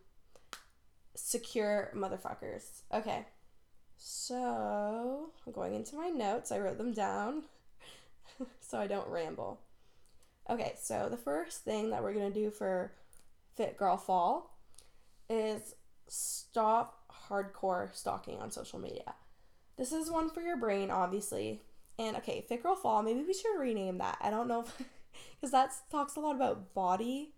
secure 1.15 1.91
motherfuckers. 1.95 2.83
Okay. 2.93 3.27
So, 3.99 5.31
I'm 5.47 5.53
going 5.53 5.75
into 5.75 5.97
my 5.97 6.09
notes. 6.09 6.53
I 6.53 6.59
wrote 6.59 6.79
them 6.79 6.93
down. 6.93 7.45
so 8.61 8.79
I 8.79 8.87
don't 8.87 9.09
ramble. 9.09 9.61
Okay, 10.49 10.75
so 10.81 11.09
the 11.11 11.17
first 11.17 11.65
thing 11.65 11.91
that 11.91 12.03
we're 12.03 12.13
going 12.13 12.33
to 12.33 12.41
do 12.41 12.51
for 12.51 12.93
Fit 13.57 13.77
Girl 13.77 13.97
Fall 13.97 14.57
is 15.29 15.75
stop 16.09 17.03
hardcore 17.29 17.95
stalking 17.95 18.39
on 18.39 18.51
social 18.51 18.79
media. 18.79 19.15
This 19.77 19.93
is 19.93 20.11
one 20.11 20.31
for 20.31 20.41
your 20.41 20.57
brain, 20.57 20.91
obviously. 20.91 21.63
And 21.99 22.17
okay, 22.19 22.45
Fit 22.49 22.63
Girl 22.63 22.77
Fall, 22.77 23.03
maybe 23.03 23.25
we 23.25 23.35
should 23.35 23.59
rename 23.59 23.99
that. 23.99 24.19
I 24.21 24.31
don't 24.31 24.49
know 24.49 24.65
because 25.37 25.53
that 25.53 25.73
talks 25.91 26.17
a 26.17 26.21
lot 26.21 26.37
about 26.37 26.75
body 26.75 27.33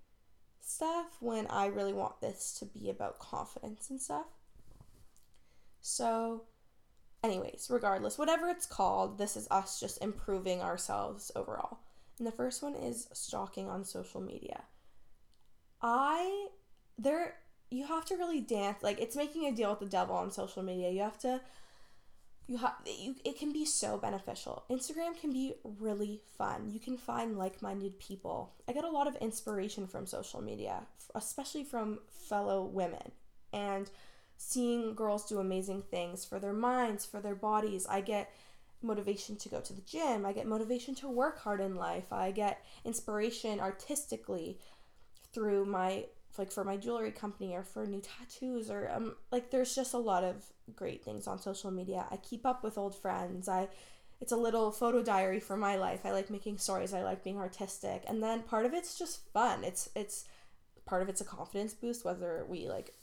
stuff 0.60 1.16
when 1.20 1.46
I 1.48 1.66
really 1.66 1.92
want 1.92 2.20
this 2.20 2.56
to 2.58 2.66
be 2.66 2.90
about 2.90 3.18
confidence 3.18 3.90
and 3.90 4.00
stuff. 4.00 4.26
So, 5.80 6.42
anyways, 7.22 7.68
regardless, 7.70 8.18
whatever 8.18 8.48
it's 8.48 8.66
called, 8.66 9.18
this 9.18 9.36
is 9.36 9.48
us 9.50 9.80
just 9.80 10.02
improving 10.02 10.60
ourselves 10.60 11.30
overall. 11.34 11.78
And 12.18 12.26
the 12.26 12.32
first 12.32 12.62
one 12.62 12.74
is 12.74 13.08
stalking 13.12 13.68
on 13.68 13.84
social 13.84 14.20
media. 14.20 14.64
I 15.80 16.48
there 16.98 17.34
you 17.70 17.86
have 17.86 18.04
to 18.06 18.16
really 18.16 18.40
dance 18.40 18.82
like 18.82 19.00
it's 19.00 19.14
making 19.14 19.46
a 19.46 19.52
deal 19.52 19.70
with 19.70 19.78
the 19.78 19.86
devil 19.86 20.16
on 20.16 20.30
social 20.30 20.62
media. 20.62 20.90
You 20.90 21.02
have 21.02 21.18
to 21.18 21.40
you 22.48 22.56
have 22.56 22.74
you 22.86 23.14
it 23.24 23.38
can 23.38 23.52
be 23.52 23.64
so 23.64 23.98
beneficial. 23.98 24.64
Instagram 24.70 25.18
can 25.20 25.32
be 25.32 25.54
really 25.78 26.22
fun. 26.36 26.70
You 26.72 26.80
can 26.80 26.96
find 26.96 27.38
like-minded 27.38 27.98
people. 28.00 28.54
I 28.66 28.72
get 28.72 28.84
a 28.84 28.90
lot 28.90 29.06
of 29.06 29.16
inspiration 29.16 29.86
from 29.86 30.06
social 30.06 30.40
media, 30.40 30.86
especially 31.14 31.62
from 31.62 32.00
fellow 32.08 32.64
women. 32.64 33.12
And 33.52 33.90
seeing 34.38 34.94
girls 34.94 35.28
do 35.28 35.38
amazing 35.38 35.82
things 35.82 36.24
for 36.24 36.38
their 36.38 36.52
minds, 36.52 37.04
for 37.04 37.20
their 37.20 37.34
bodies. 37.34 37.86
I 37.88 38.00
get 38.00 38.32
motivation 38.80 39.36
to 39.36 39.48
go 39.48 39.60
to 39.60 39.72
the 39.72 39.82
gym. 39.82 40.24
I 40.24 40.32
get 40.32 40.46
motivation 40.46 40.94
to 40.96 41.08
work 41.08 41.40
hard 41.40 41.60
in 41.60 41.76
life. 41.76 42.12
I 42.12 42.30
get 42.30 42.64
inspiration 42.84 43.60
artistically 43.60 44.58
through 45.32 45.66
my 45.66 46.06
like 46.38 46.52
for 46.52 46.64
my 46.64 46.76
jewelry 46.76 47.10
company 47.10 47.54
or 47.54 47.64
for 47.64 47.86
new 47.86 48.00
tattoos 48.00 48.70
or 48.70 48.90
um 48.94 49.16
like 49.32 49.50
there's 49.50 49.74
just 49.74 49.94
a 49.94 49.98
lot 49.98 50.24
of 50.24 50.44
great 50.74 51.04
things 51.04 51.26
on 51.26 51.38
social 51.40 51.70
media. 51.70 52.06
I 52.10 52.16
keep 52.16 52.46
up 52.46 52.62
with 52.62 52.78
old 52.78 52.94
friends. 52.94 53.48
I 53.48 53.68
it's 54.20 54.32
a 54.32 54.36
little 54.36 54.72
photo 54.72 55.02
diary 55.02 55.40
for 55.40 55.56
my 55.56 55.76
life. 55.76 56.00
I 56.04 56.10
like 56.10 56.30
making 56.30 56.58
stories. 56.58 56.92
I 56.92 57.02
like 57.02 57.22
being 57.22 57.38
artistic. 57.38 58.04
And 58.08 58.22
then 58.22 58.42
part 58.42 58.66
of 58.66 58.74
it's 58.74 58.98
just 58.98 59.32
fun. 59.32 59.64
It's 59.64 59.90
it's 59.94 60.24
part 60.86 61.02
of 61.02 61.08
it's 61.08 61.20
a 61.20 61.24
confidence 61.24 61.74
boost 61.74 62.04
whether 62.04 62.44
we 62.48 62.68
like 62.68 62.94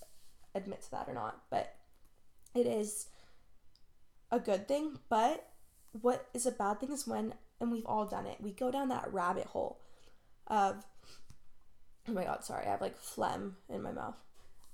admit 0.54 0.82
to 0.84 0.92
that 0.92 1.08
or 1.08 1.14
not. 1.14 1.42
But 1.50 1.76
it 2.54 2.66
is 2.66 3.08
a 4.32 4.40
good 4.40 4.68
thing, 4.68 5.00
but 5.10 5.48
what 6.02 6.28
is 6.34 6.46
a 6.46 6.52
bad 6.52 6.80
thing 6.80 6.92
is 6.92 7.08
when 7.08 7.34
and 7.60 7.72
we've 7.72 7.86
all 7.86 8.06
done 8.06 8.26
it. 8.26 8.42
We 8.42 8.52
go 8.52 8.72
down 8.72 8.90
that 8.90 9.14
rabbit 9.14 9.48
hole 9.48 9.80
of 10.48 10.86
oh 12.08 12.12
my 12.12 12.24
god, 12.24 12.44
sorry, 12.44 12.66
I 12.66 12.72
have 12.72 12.82
like 12.82 12.98
phlegm 12.98 13.58
in 13.70 13.82
my 13.82 13.92
mouth. 13.92 14.16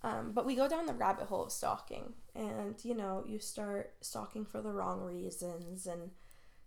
Um, 0.03 0.31
but 0.33 0.45
we 0.45 0.55
go 0.55 0.67
down 0.67 0.87
the 0.87 0.93
rabbit 0.93 1.27
hole 1.27 1.45
of 1.45 1.51
stalking, 1.51 2.13
and 2.35 2.75
you 2.83 2.95
know, 2.95 3.23
you 3.27 3.39
start 3.39 3.93
stalking 4.01 4.45
for 4.45 4.61
the 4.61 4.71
wrong 4.71 5.01
reasons 5.01 5.85
and 5.85 6.11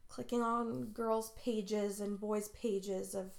clicking 0.08 0.42
on 0.42 0.86
girls' 0.92 1.32
pages 1.42 2.00
and 2.00 2.20
boys' 2.20 2.48
pages 2.48 3.14
of 3.14 3.32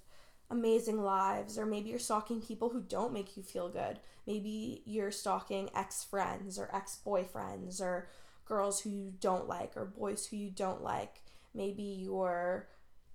amazing 0.49 1.01
lives, 1.01 1.57
or 1.57 1.65
maybe 1.65 1.89
you're 1.89 1.99
stalking 1.99 2.41
people 2.41 2.69
who 2.69 2.81
don't 2.81 3.13
make 3.13 3.37
you 3.37 3.43
feel 3.43 3.69
good. 3.69 3.99
Maybe 4.27 4.81
you're 4.85 5.11
stalking 5.11 5.69
ex 5.75 6.03
friends 6.03 6.59
or 6.59 6.69
ex 6.73 6.99
boyfriends 7.05 7.79
or 7.79 8.09
girls 8.45 8.81
who 8.81 8.89
you 8.89 9.13
don't 9.19 9.47
like 9.47 9.75
or 9.75 9.85
boys 9.85 10.25
who 10.25 10.37
you 10.37 10.49
don't 10.49 10.83
like. 10.83 11.21
Maybe 11.53 11.83
you're 11.83 12.67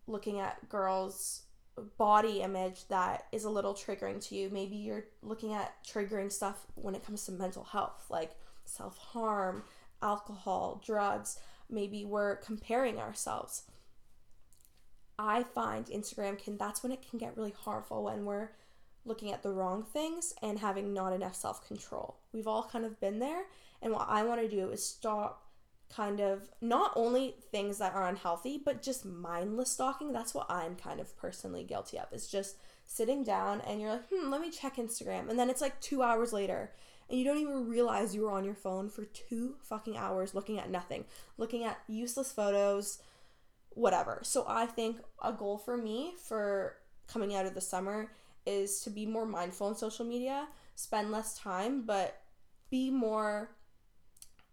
looking 0.07 0.41
at 0.41 0.69
girls' 0.69 1.43
body 1.99 2.43
image 2.43 2.87
that 2.89 3.27
is 3.33 3.45
a 3.45 3.51
little 3.51 3.75
triggering 3.75 4.27
to 4.29 4.35
you. 4.35 4.49
Maybe 4.51 4.77
you're 4.77 5.05
looking 5.23 5.53
at 5.53 5.75
triggering 5.85 6.31
stuff 6.33 6.67
when 6.75 6.95
it 6.95 7.05
comes 7.05 7.25
to 7.27 7.33
mental 7.33 7.65
health, 7.65 8.07
like 8.11 8.33
self 8.65 8.99
harm, 8.99 9.65
alcohol, 10.03 10.83
drugs. 10.85 11.39
Maybe 11.69 12.05
we're 12.05 12.37
comparing 12.37 12.99
ourselves. 12.99 13.63
I 15.19 15.43
find 15.43 15.87
Instagram 15.87 16.43
can, 16.43 16.57
that's 16.57 16.83
when 16.83 16.93
it 16.93 17.07
can 17.09 17.19
get 17.19 17.37
really 17.37 17.55
harmful 17.65 18.05
when 18.05 18.25
we're 18.25 18.51
looking 19.05 19.33
at 19.33 19.43
the 19.43 19.51
wrong 19.51 19.83
things 19.83 20.35
and 20.43 20.59
having 20.59 20.95
not 20.95 21.13
enough 21.13 21.35
self 21.35 21.67
control. 21.67 22.17
We've 22.33 22.47
all 22.47 22.69
kind 22.71 22.85
of 22.85 23.01
been 23.01 23.19
there. 23.19 23.45
And 23.83 23.93
what 23.93 24.07
I 24.09 24.23
want 24.25 24.41
to 24.41 24.49
do 24.49 24.71
is 24.71 24.85
stop 24.85 25.50
kind 25.95 26.21
of 26.21 26.49
not 26.61 26.93
only 26.95 27.35
things 27.51 27.79
that 27.79 27.95
are 27.95 28.07
unhealthy, 28.07 28.61
but 28.65 28.83
just 28.83 29.05
mindless 29.05 29.73
stalking. 29.73 30.13
That's 30.13 30.35
what 30.35 30.51
I'm 30.51 30.77
kind 30.77 31.01
of 31.01 31.17
personally 31.19 31.65
guilty 31.65 31.99
of. 31.99 32.07
Is 32.13 32.29
just 32.29 32.57
sitting 32.87 33.25
down 33.25 33.61
and 33.63 33.81
you're 33.81 33.91
like, 33.91 34.09
hmm, 34.13 34.31
let 34.31 34.41
me 34.41 34.51
check 34.51 34.77
Instagram. 34.77 35.29
And 35.29 35.39
then 35.39 35.51
it's 35.51 35.61
like 35.61 35.81
two 35.81 36.03
hours 36.03 36.33
later 36.33 36.71
and 37.11 37.19
you 37.19 37.25
don't 37.25 37.39
even 37.39 37.69
realize 37.69 38.15
you 38.15 38.23
were 38.23 38.31
on 38.31 38.45
your 38.45 38.55
phone 38.55 38.89
for 38.89 39.05
two 39.05 39.57
fucking 39.63 39.97
hours 39.97 40.33
looking 40.33 40.59
at 40.59 40.71
nothing, 40.71 41.05
looking 41.37 41.65
at 41.65 41.81
useless 41.89 42.31
photos, 42.31 42.99
whatever. 43.71 44.21
So 44.23 44.45
I 44.47 44.67
think 44.67 44.99
a 45.23 45.33
goal 45.33 45.59
for 45.59 45.77
me 45.77 46.15
for 46.25 46.77
coming 47.09 47.35
out 47.35 47.47
of 47.47 47.55
the 47.55 47.61
summer 47.61 48.13
is 48.47 48.81
to 48.83 48.91
be 48.91 49.07
more 49.07 49.27
mindful 49.27 49.69
in 49.69 49.75
social 49.75 50.05
media, 50.05 50.47
spend 50.77 51.11
less 51.11 51.37
time, 51.37 51.83
but 51.83 52.23
be 52.71 52.91
more 52.91 53.51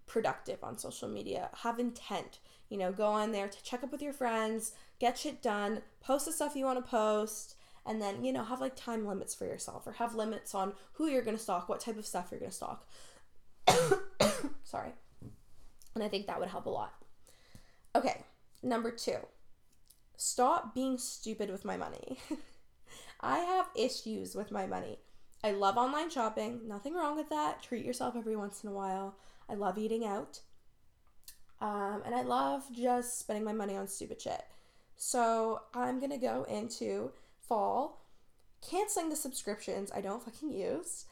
productive 0.08 0.64
on 0.64 0.78
social 0.78 1.08
media. 1.08 1.50
Have 1.64 1.80
intent. 1.80 2.40
You 2.70 2.78
know, 2.78 2.92
go 2.92 3.08
on 3.08 3.32
there 3.32 3.48
to 3.48 3.64
check 3.64 3.84
up 3.84 3.92
with 3.92 4.02
your 4.02 4.14
friends, 4.14 4.74
get 5.00 5.18
shit 5.18 5.42
done, 5.42 5.82
post 6.02 6.26
the 6.26 6.32
stuff 6.32 6.56
you 6.56 6.66
want 6.66 6.84
to 6.84 6.90
post, 6.90 7.56
and 7.86 8.02
then, 8.02 8.26
you 8.26 8.34
know, 8.34 8.44
have 8.44 8.60
like 8.60 8.76
time 8.76 9.06
limits 9.06 9.34
for 9.34 9.46
yourself 9.46 9.88
or 9.88 9.94
have 9.94 10.16
limits 10.16 10.54
on 10.54 10.74
who 10.94 11.08
you're 11.08 11.22
going 11.22 11.38
to 11.38 11.42
stalk, 11.42 11.70
what 11.70 11.80
type 11.80 11.98
of 11.98 12.06
stuff 12.06 12.28
you're 12.30 12.40
going 12.40 12.52
to 12.52 12.56
stalk. 12.56 12.86
Sorry. 14.64 14.92
And 15.96 16.04
I 16.04 16.10
think 16.10 16.28
that 16.28 16.40
would 16.40 16.50
help 16.50 16.66
a 16.66 16.70
lot. 16.70 16.94
Okay, 17.96 18.24
number 18.62 18.92
two, 18.92 19.18
stop 20.18 20.76
being 20.76 20.98
stupid 20.98 21.50
with 21.50 21.64
my 21.64 21.78
money. 21.78 22.20
I 23.22 23.40
have 23.40 23.70
issues 23.76 24.36
with 24.36 24.52
my 24.52 24.68
money. 24.68 25.00
I 25.44 25.52
love 25.52 25.78
online 25.78 26.10
shopping, 26.10 26.62
nothing 26.68 26.94
wrong 26.94 27.16
with 27.16 27.30
that. 27.30 27.64
Treat 27.64 27.86
yourself 27.86 28.16
every 28.16 28.36
once 28.36 28.64
in 28.64 28.70
a 28.70 28.74
while. 28.74 29.16
I 29.50 29.56
love 29.56 29.78
eating 29.78 30.06
out. 30.06 30.42
Um, 31.60 32.04
and 32.06 32.14
I 32.14 32.22
love 32.22 32.64
just 32.74 33.20
spending 33.20 33.44
my 33.44 33.54
money 33.54 33.76
on 33.76 33.88
stupid 33.88 34.22
shit. 34.22 34.44
So 34.96 35.62
I'm 35.74 36.00
gonna 36.00 36.18
go 36.18 36.44
into 36.50 37.12
fall, 37.40 38.02
canceling 38.68 39.10
the 39.10 39.16
subscriptions 39.16 39.92
I 39.96 40.02
don't 40.02 40.24
fucking 40.24 40.52
use, 40.52 41.06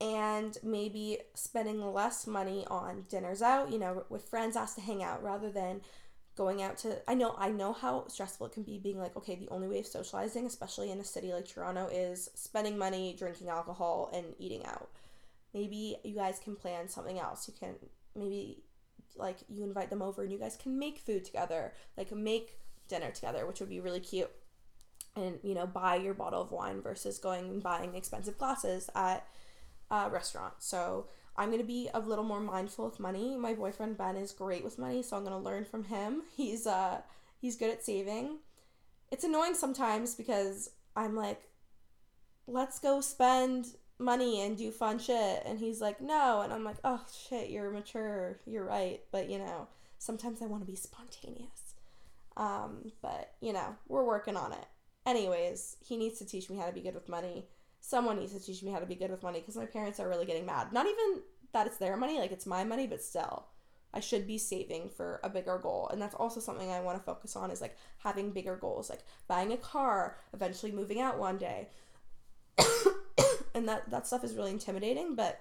and 0.00 0.56
maybe 0.62 1.18
spending 1.34 1.80
less 1.92 2.26
money 2.26 2.66
on 2.68 3.06
dinners 3.08 3.40
out, 3.40 3.72
you 3.72 3.78
know, 3.78 4.04
with 4.08 4.28
friends 4.28 4.56
asked 4.56 4.76
to 4.76 4.82
hang 4.82 5.02
out 5.02 5.22
rather 5.22 5.50
than 5.50 5.80
going 6.36 6.62
out 6.62 6.76
to 6.76 6.98
I 7.10 7.14
know 7.14 7.34
I 7.38 7.48
know 7.48 7.72
how 7.72 8.06
stressful 8.08 8.46
it 8.46 8.52
can 8.52 8.62
be 8.62 8.78
being 8.78 8.98
like, 8.98 9.16
okay, 9.16 9.36
the 9.36 9.48
only 9.48 9.68
way 9.68 9.78
of 9.78 9.86
socializing, 9.86 10.46
especially 10.46 10.90
in 10.90 11.00
a 11.00 11.04
city 11.04 11.32
like 11.32 11.48
Toronto, 11.48 11.88
is 11.90 12.30
spending 12.34 12.76
money, 12.76 13.14
drinking 13.18 13.48
alcohol, 13.48 14.10
and 14.12 14.26
eating 14.38 14.64
out 14.66 14.90
maybe 15.56 15.96
you 16.04 16.14
guys 16.14 16.38
can 16.38 16.54
plan 16.54 16.86
something 16.86 17.18
else. 17.18 17.48
You 17.48 17.54
can 17.58 17.76
maybe 18.14 18.62
like 19.16 19.38
you 19.48 19.64
invite 19.64 19.88
them 19.88 20.02
over 20.02 20.22
and 20.22 20.30
you 20.30 20.38
guys 20.38 20.58
can 20.62 20.78
make 20.78 20.98
food 20.98 21.24
together, 21.24 21.72
like 21.96 22.12
make 22.12 22.58
dinner 22.88 23.10
together, 23.10 23.46
which 23.46 23.60
would 23.60 23.70
be 23.70 23.80
really 23.80 24.00
cute. 24.00 24.30
And 25.16 25.38
you 25.42 25.54
know, 25.54 25.66
buy 25.66 25.96
your 25.96 26.12
bottle 26.12 26.42
of 26.42 26.52
wine 26.52 26.82
versus 26.82 27.18
going 27.18 27.48
and 27.48 27.62
buying 27.62 27.94
expensive 27.94 28.36
glasses 28.36 28.90
at 28.94 29.26
a 29.90 30.10
restaurant. 30.10 30.54
So 30.58 31.06
I'm 31.38 31.50
gonna 31.50 31.64
be 31.64 31.88
a 31.94 32.00
little 32.00 32.24
more 32.24 32.40
mindful 32.40 32.84
with 32.84 33.00
money. 33.00 33.34
My 33.34 33.54
boyfriend 33.54 33.96
Ben 33.96 34.16
is 34.16 34.32
great 34.32 34.62
with 34.62 34.78
money, 34.78 35.02
so 35.02 35.16
I'm 35.16 35.24
gonna 35.24 35.40
learn 35.40 35.64
from 35.64 35.84
him. 35.84 36.22
He's 36.36 36.66
uh 36.66 37.00
he's 37.40 37.56
good 37.56 37.70
at 37.70 37.84
saving. 37.84 38.40
It's 39.10 39.24
annoying 39.24 39.54
sometimes 39.54 40.14
because 40.14 40.70
I'm 40.94 41.14
like, 41.14 41.40
let's 42.46 42.78
go 42.78 43.00
spend 43.00 43.68
money 43.98 44.42
and 44.42 44.56
do 44.56 44.70
fun 44.70 44.98
shit. 44.98 45.42
And 45.46 45.58
he's 45.58 45.80
like 45.80 46.00
no. 46.00 46.42
And 46.42 46.52
i'm 46.52 46.64
like 46.64 46.76
oh 46.84 47.00
shit 47.28 47.50
you're 47.50 47.70
mature. 47.70 48.38
You're 48.46 48.64
right. 48.64 49.00
But 49.10 49.30
you 49.30 49.38
know 49.38 49.68
sometimes 49.98 50.42
i 50.42 50.46
want 50.46 50.62
to 50.62 50.70
be 50.70 50.76
spontaneous. 50.76 51.74
Um 52.36 52.92
but 53.02 53.34
you 53.40 53.52
know 53.52 53.76
we're 53.88 54.04
working 54.04 54.36
on 54.36 54.52
it. 54.52 54.66
Anyways 55.06 55.76
he 55.84 55.96
needs 55.96 56.18
to 56.18 56.26
teach 56.26 56.50
me 56.50 56.56
how 56.56 56.66
to 56.66 56.72
be 56.72 56.82
good 56.82 56.94
with 56.94 57.08
money. 57.08 57.46
Someone 57.80 58.18
needs 58.18 58.32
to 58.32 58.40
teach 58.40 58.62
me 58.62 58.72
how 58.72 58.80
to 58.80 58.86
be 58.86 58.96
good 58.96 59.10
with 59.10 59.22
money 59.22 59.40
because 59.40 59.56
my 59.56 59.66
parents 59.66 60.00
are 60.00 60.08
really 60.08 60.26
getting 60.26 60.46
mad. 60.46 60.72
Not 60.72 60.86
even 60.86 61.22
that 61.52 61.66
it's 61.66 61.78
their 61.78 61.96
money 61.96 62.18
like 62.18 62.32
it's 62.32 62.44
my 62.46 62.64
money 62.64 62.86
but 62.86 63.02
still 63.02 63.46
i 63.94 64.00
should 64.00 64.26
be 64.26 64.36
saving 64.36 64.90
for 64.90 65.20
a 65.24 65.30
bigger 65.30 65.58
goal. 65.58 65.88
And 65.90 66.02
that's 66.02 66.14
also 66.14 66.38
something 66.40 66.70
i 66.70 66.80
want 66.80 66.98
to 66.98 67.04
focus 67.04 67.34
on 67.34 67.50
is 67.50 67.62
like 67.62 67.76
having 67.98 68.30
bigger 68.30 68.56
goals. 68.56 68.90
Like 68.90 69.00
buying 69.26 69.52
a 69.52 69.56
car 69.56 70.18
eventually 70.34 70.72
moving 70.72 71.00
out 71.00 71.18
one 71.18 71.38
day 71.38 71.68
and 73.56 73.68
that 73.68 73.90
that 73.90 74.06
stuff 74.06 74.22
is 74.22 74.34
really 74.34 74.52
intimidating 74.52 75.16
but 75.16 75.40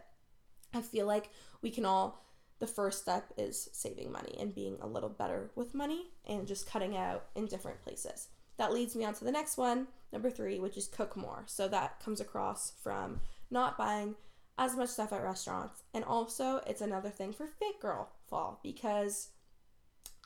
i 0.74 0.81
feel 0.81 1.05
like 1.05 1.29
we 1.62 1.69
can 1.69 1.86
all 1.86 2.25
the 2.60 2.67
first 2.67 3.01
step 3.01 3.31
is 3.38 3.69
saving 3.74 4.12
money 4.12 4.36
and 4.39 4.55
being 4.55 4.77
a 4.81 4.88
little 4.88 5.10
better 5.10 5.51
with 5.55 5.75
money 5.75 6.07
and 6.25 6.48
just 6.48 6.69
cutting 6.69 6.95
out 6.95 7.25
in 7.36 7.48
different 7.48 7.81
places. 7.84 8.29
That 8.57 8.74
leads 8.74 8.95
me 8.95 9.03
on 9.03 9.13
to 9.15 9.25
the 9.25 9.31
next 9.31 9.57
one, 9.57 9.88
number 10.13 10.29
three, 10.29 10.60
which 10.60 10.77
is 10.77 10.88
cook 10.88 11.17
more. 11.17 11.43
So 11.48 11.67
that 11.67 12.00
comes 12.00 12.22
across 12.22 12.72
from 12.81 13.19
not 13.51 13.77
buying 13.77 14.15
as 14.57 14.77
much 14.77 14.89
stuff 14.89 15.12
at 15.12 15.22
restaurants. 15.22 15.84
And 15.93 16.05
also, 16.05 16.62
it's 16.65 16.81
another 16.81 17.10
thing 17.10 17.34
for 17.34 17.45
Fit 17.45 17.81
Girl 17.81 18.10
Fall 18.29 18.62
because 18.63 19.29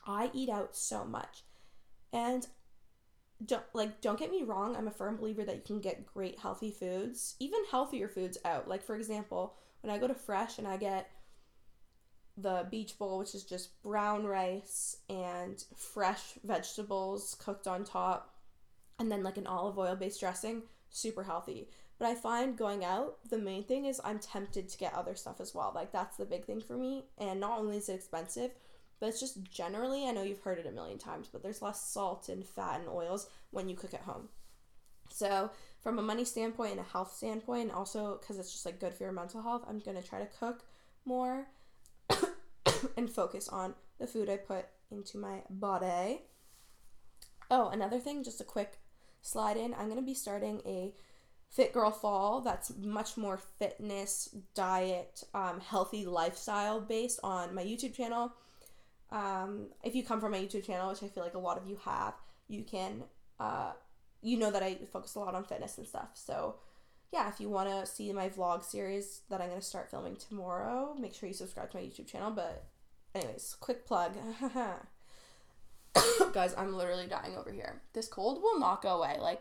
I 0.06 0.30
eat 0.32 0.48
out 0.48 0.76
so 0.76 1.04
much. 1.04 1.42
And 2.12 2.46
don't 3.44 3.64
like 3.72 4.00
don't 4.00 4.18
get 4.18 4.30
me 4.30 4.42
wrong, 4.42 4.76
I'm 4.76 4.88
a 4.88 4.92
firm 4.92 5.16
believer 5.16 5.44
that 5.44 5.56
you 5.56 5.62
can 5.62 5.80
get 5.80 6.06
great 6.06 6.38
healthy 6.38 6.70
foods, 6.70 7.36
even 7.40 7.60
healthier 7.70 8.08
foods 8.08 8.38
out. 8.44 8.68
Like 8.68 8.82
for 8.82 8.96
example, 8.96 9.54
when 9.82 9.94
I 9.94 9.98
go 9.98 10.08
to 10.08 10.14
Fresh 10.14 10.58
and 10.58 10.66
I 10.66 10.76
get 10.76 11.10
the 12.36 12.66
beach 12.70 12.98
bowl, 12.98 13.18
which 13.18 13.34
is 13.34 13.44
just 13.44 13.82
brown 13.82 14.24
rice 14.24 14.98
and 15.08 15.62
fresh 15.76 16.34
vegetables 16.44 17.36
cooked 17.42 17.66
on 17.66 17.84
top, 17.84 18.34
and 18.98 19.10
then 19.10 19.22
like 19.22 19.36
an 19.36 19.46
olive 19.46 19.78
oil 19.78 19.96
based 19.96 20.20
dressing, 20.20 20.62
super 20.90 21.22
healthy. 21.22 21.68
But 21.98 22.08
I 22.08 22.14
find 22.14 22.56
going 22.56 22.82
out, 22.82 23.18
the 23.28 23.38
main 23.38 23.64
thing 23.64 23.84
is 23.84 24.00
I'm 24.02 24.18
tempted 24.18 24.68
to 24.70 24.78
get 24.78 24.94
other 24.94 25.14
stuff 25.14 25.40
as 25.40 25.54
well. 25.54 25.72
Like 25.74 25.92
that's 25.92 26.16
the 26.16 26.24
big 26.24 26.46
thing 26.46 26.60
for 26.60 26.76
me. 26.76 27.04
And 27.18 27.40
not 27.40 27.58
only 27.58 27.76
is 27.76 27.88
it 27.88 27.94
expensive, 27.94 28.52
but 29.00 29.08
it's 29.08 29.18
just 29.20 29.42
generally, 29.42 30.06
I 30.06 30.12
know 30.12 30.22
you've 30.22 30.42
heard 30.42 30.58
it 30.58 30.66
a 30.66 30.70
million 30.70 30.98
times, 30.98 31.28
but 31.32 31.42
there's 31.42 31.62
less 31.62 31.82
salt 31.82 32.28
and 32.28 32.46
fat 32.46 32.80
and 32.80 32.88
oils 32.88 33.28
when 33.50 33.68
you 33.68 33.74
cook 33.74 33.94
at 33.94 34.02
home. 34.02 34.28
So, 35.10 35.50
from 35.80 35.98
a 35.98 36.02
money 36.02 36.24
standpoint 36.24 36.72
and 36.72 36.80
a 36.80 36.84
health 36.84 37.14
standpoint, 37.16 37.62
and 37.62 37.72
also 37.72 38.18
because 38.20 38.38
it's 38.38 38.52
just 38.52 38.66
like 38.66 38.78
good 38.78 38.94
for 38.94 39.04
your 39.04 39.12
mental 39.12 39.42
health, 39.42 39.64
I'm 39.68 39.80
gonna 39.80 40.02
try 40.02 40.20
to 40.20 40.28
cook 40.38 40.62
more 41.04 41.46
and 42.96 43.10
focus 43.10 43.48
on 43.48 43.74
the 43.98 44.06
food 44.06 44.28
I 44.28 44.36
put 44.36 44.66
into 44.90 45.18
my 45.18 45.40
body. 45.48 46.22
Oh, 47.50 47.68
another 47.70 47.98
thing, 47.98 48.22
just 48.22 48.40
a 48.40 48.44
quick 48.44 48.78
slide 49.22 49.56
in. 49.56 49.74
I'm 49.74 49.88
gonna 49.88 50.02
be 50.02 50.14
starting 50.14 50.60
a 50.66 50.92
Fit 51.48 51.72
Girl 51.72 51.90
Fall 51.90 52.42
that's 52.42 52.72
much 52.76 53.16
more 53.16 53.36
fitness, 53.36 54.28
diet, 54.54 55.24
um, 55.34 55.60
healthy 55.60 56.06
lifestyle 56.06 56.80
based 56.80 57.18
on 57.24 57.54
my 57.54 57.64
YouTube 57.64 57.94
channel. 57.94 58.32
Um, 59.12 59.66
if 59.82 59.94
you 59.94 60.04
come 60.04 60.20
from 60.20 60.32
my 60.32 60.38
YouTube 60.38 60.64
channel, 60.64 60.88
which 60.88 61.02
I 61.02 61.08
feel 61.08 61.22
like 61.22 61.34
a 61.34 61.38
lot 61.38 61.58
of 61.58 61.66
you 61.66 61.78
have, 61.84 62.14
you 62.48 62.62
can, 62.62 63.04
uh, 63.38 63.72
you 64.22 64.36
know 64.36 64.50
that 64.50 64.62
I 64.62 64.76
focus 64.92 65.14
a 65.14 65.20
lot 65.20 65.34
on 65.34 65.44
fitness 65.44 65.78
and 65.78 65.86
stuff. 65.86 66.10
So, 66.14 66.56
yeah, 67.12 67.28
if 67.28 67.40
you 67.40 67.48
want 67.48 67.68
to 67.68 67.86
see 67.90 68.12
my 68.12 68.28
vlog 68.28 68.64
series 68.64 69.22
that 69.30 69.40
I'm 69.40 69.48
going 69.48 69.60
to 69.60 69.66
start 69.66 69.90
filming 69.90 70.16
tomorrow, 70.16 70.94
make 70.98 71.14
sure 71.14 71.28
you 71.28 71.34
subscribe 71.34 71.70
to 71.72 71.78
my 71.78 71.82
YouTube 71.82 72.06
channel. 72.06 72.30
But, 72.30 72.64
anyways, 73.14 73.56
quick 73.60 73.86
plug. 73.86 74.12
Guys, 76.32 76.54
I'm 76.56 76.76
literally 76.76 77.08
dying 77.08 77.36
over 77.36 77.50
here. 77.50 77.82
This 77.94 78.06
cold 78.06 78.40
will 78.42 78.60
not 78.60 78.82
go 78.82 78.98
away. 78.98 79.16
Like, 79.20 79.40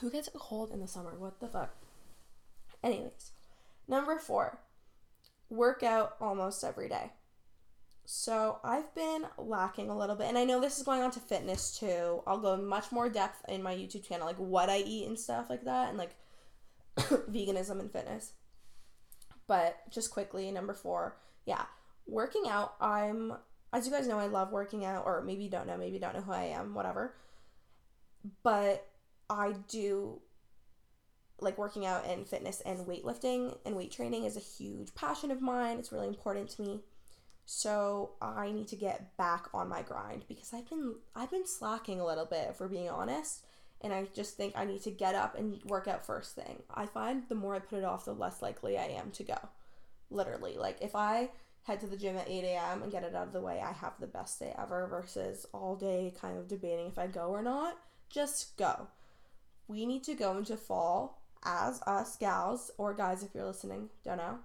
who 0.00 0.10
gets 0.10 0.28
a 0.28 0.38
cold 0.38 0.70
in 0.70 0.80
the 0.80 0.86
summer? 0.86 1.18
What 1.18 1.40
the 1.40 1.48
fuck? 1.48 1.74
Anyways, 2.82 3.32
number 3.88 4.18
four, 4.18 4.60
work 5.50 5.82
out 5.82 6.14
almost 6.20 6.62
every 6.62 6.88
day. 6.88 7.10
So 8.10 8.58
I've 8.64 8.94
been 8.94 9.26
lacking 9.36 9.90
a 9.90 9.96
little 9.96 10.16
bit, 10.16 10.28
and 10.28 10.38
I 10.38 10.44
know 10.44 10.62
this 10.62 10.78
is 10.78 10.82
going 10.82 11.02
on 11.02 11.10
to 11.10 11.20
fitness 11.20 11.78
too. 11.78 12.22
I'll 12.26 12.40
go 12.40 12.56
much 12.56 12.90
more 12.90 13.10
depth 13.10 13.44
in 13.50 13.62
my 13.62 13.74
YouTube 13.74 14.08
channel, 14.08 14.26
like 14.26 14.38
what 14.38 14.70
I 14.70 14.78
eat 14.78 15.06
and 15.06 15.20
stuff 15.20 15.50
like 15.50 15.66
that, 15.66 15.90
and 15.90 15.98
like 15.98 16.16
veganism 16.96 17.80
and 17.80 17.92
fitness. 17.92 18.32
But 19.46 19.76
just 19.90 20.10
quickly, 20.10 20.50
number 20.50 20.72
four, 20.72 21.18
yeah, 21.44 21.66
working 22.06 22.44
out. 22.48 22.76
I'm, 22.80 23.34
as 23.74 23.84
you 23.84 23.92
guys 23.92 24.08
know, 24.08 24.18
I 24.18 24.28
love 24.28 24.52
working 24.52 24.86
out, 24.86 25.04
or 25.04 25.20
maybe 25.20 25.44
you 25.44 25.50
don't 25.50 25.66
know, 25.66 25.76
maybe 25.76 25.92
you 25.92 26.00
don't 26.00 26.14
know 26.14 26.22
who 26.22 26.32
I 26.32 26.44
am, 26.44 26.72
whatever. 26.72 27.14
But 28.42 28.86
I 29.28 29.52
do 29.68 30.22
like 31.42 31.58
working 31.58 31.84
out 31.84 32.06
and 32.06 32.26
fitness 32.26 32.62
and 32.62 32.86
weightlifting 32.86 33.58
and 33.66 33.76
weight 33.76 33.92
training 33.92 34.24
is 34.24 34.38
a 34.38 34.40
huge 34.40 34.94
passion 34.94 35.30
of 35.30 35.42
mine. 35.42 35.78
It's 35.78 35.92
really 35.92 36.08
important 36.08 36.48
to 36.48 36.62
me. 36.62 36.80
So 37.50 38.10
I 38.20 38.52
need 38.52 38.68
to 38.68 38.76
get 38.76 39.16
back 39.16 39.46
on 39.54 39.70
my 39.70 39.80
grind 39.80 40.26
because 40.28 40.52
I've 40.52 40.68
been 40.68 40.96
I've 41.16 41.30
been 41.30 41.46
slacking 41.46 41.98
a 41.98 42.04
little 42.04 42.26
bit 42.26 42.54
we're 42.60 42.68
being 42.68 42.90
honest. 42.90 43.46
And 43.80 43.90
I 43.90 44.06
just 44.14 44.36
think 44.36 44.52
I 44.54 44.66
need 44.66 44.82
to 44.82 44.90
get 44.90 45.14
up 45.14 45.34
and 45.34 45.58
work 45.64 45.88
out 45.88 46.04
first 46.04 46.34
thing. 46.34 46.62
I 46.74 46.84
find 46.84 47.22
the 47.26 47.34
more 47.34 47.54
I 47.54 47.60
put 47.60 47.78
it 47.78 47.86
off, 47.86 48.04
the 48.04 48.12
less 48.12 48.42
likely 48.42 48.76
I 48.76 48.88
am 48.88 49.12
to 49.12 49.22
go. 49.22 49.38
Literally. 50.10 50.58
Like 50.58 50.76
if 50.82 50.94
I 50.94 51.30
head 51.62 51.80
to 51.80 51.86
the 51.86 51.96
gym 51.96 52.18
at 52.18 52.28
8 52.28 52.44
a.m. 52.44 52.82
and 52.82 52.92
get 52.92 53.02
it 53.02 53.14
out 53.14 53.28
of 53.28 53.32
the 53.32 53.40
way, 53.40 53.62
I 53.64 53.72
have 53.72 53.94
the 53.98 54.06
best 54.06 54.38
day 54.38 54.54
ever 54.58 54.86
versus 54.86 55.46
all 55.54 55.74
day 55.74 56.12
kind 56.20 56.36
of 56.36 56.48
debating 56.48 56.88
if 56.88 56.98
I 56.98 57.06
go 57.06 57.28
or 57.28 57.40
not. 57.40 57.78
Just 58.10 58.58
go. 58.58 58.88
We 59.68 59.86
need 59.86 60.04
to 60.04 60.14
go 60.14 60.36
into 60.36 60.58
fall 60.58 61.22
as 61.42 61.80
us 61.86 62.14
gals 62.16 62.70
or 62.76 62.92
guys 62.92 63.22
if 63.22 63.34
you're 63.34 63.46
listening, 63.46 63.88
don't 64.04 64.18
know 64.18 64.38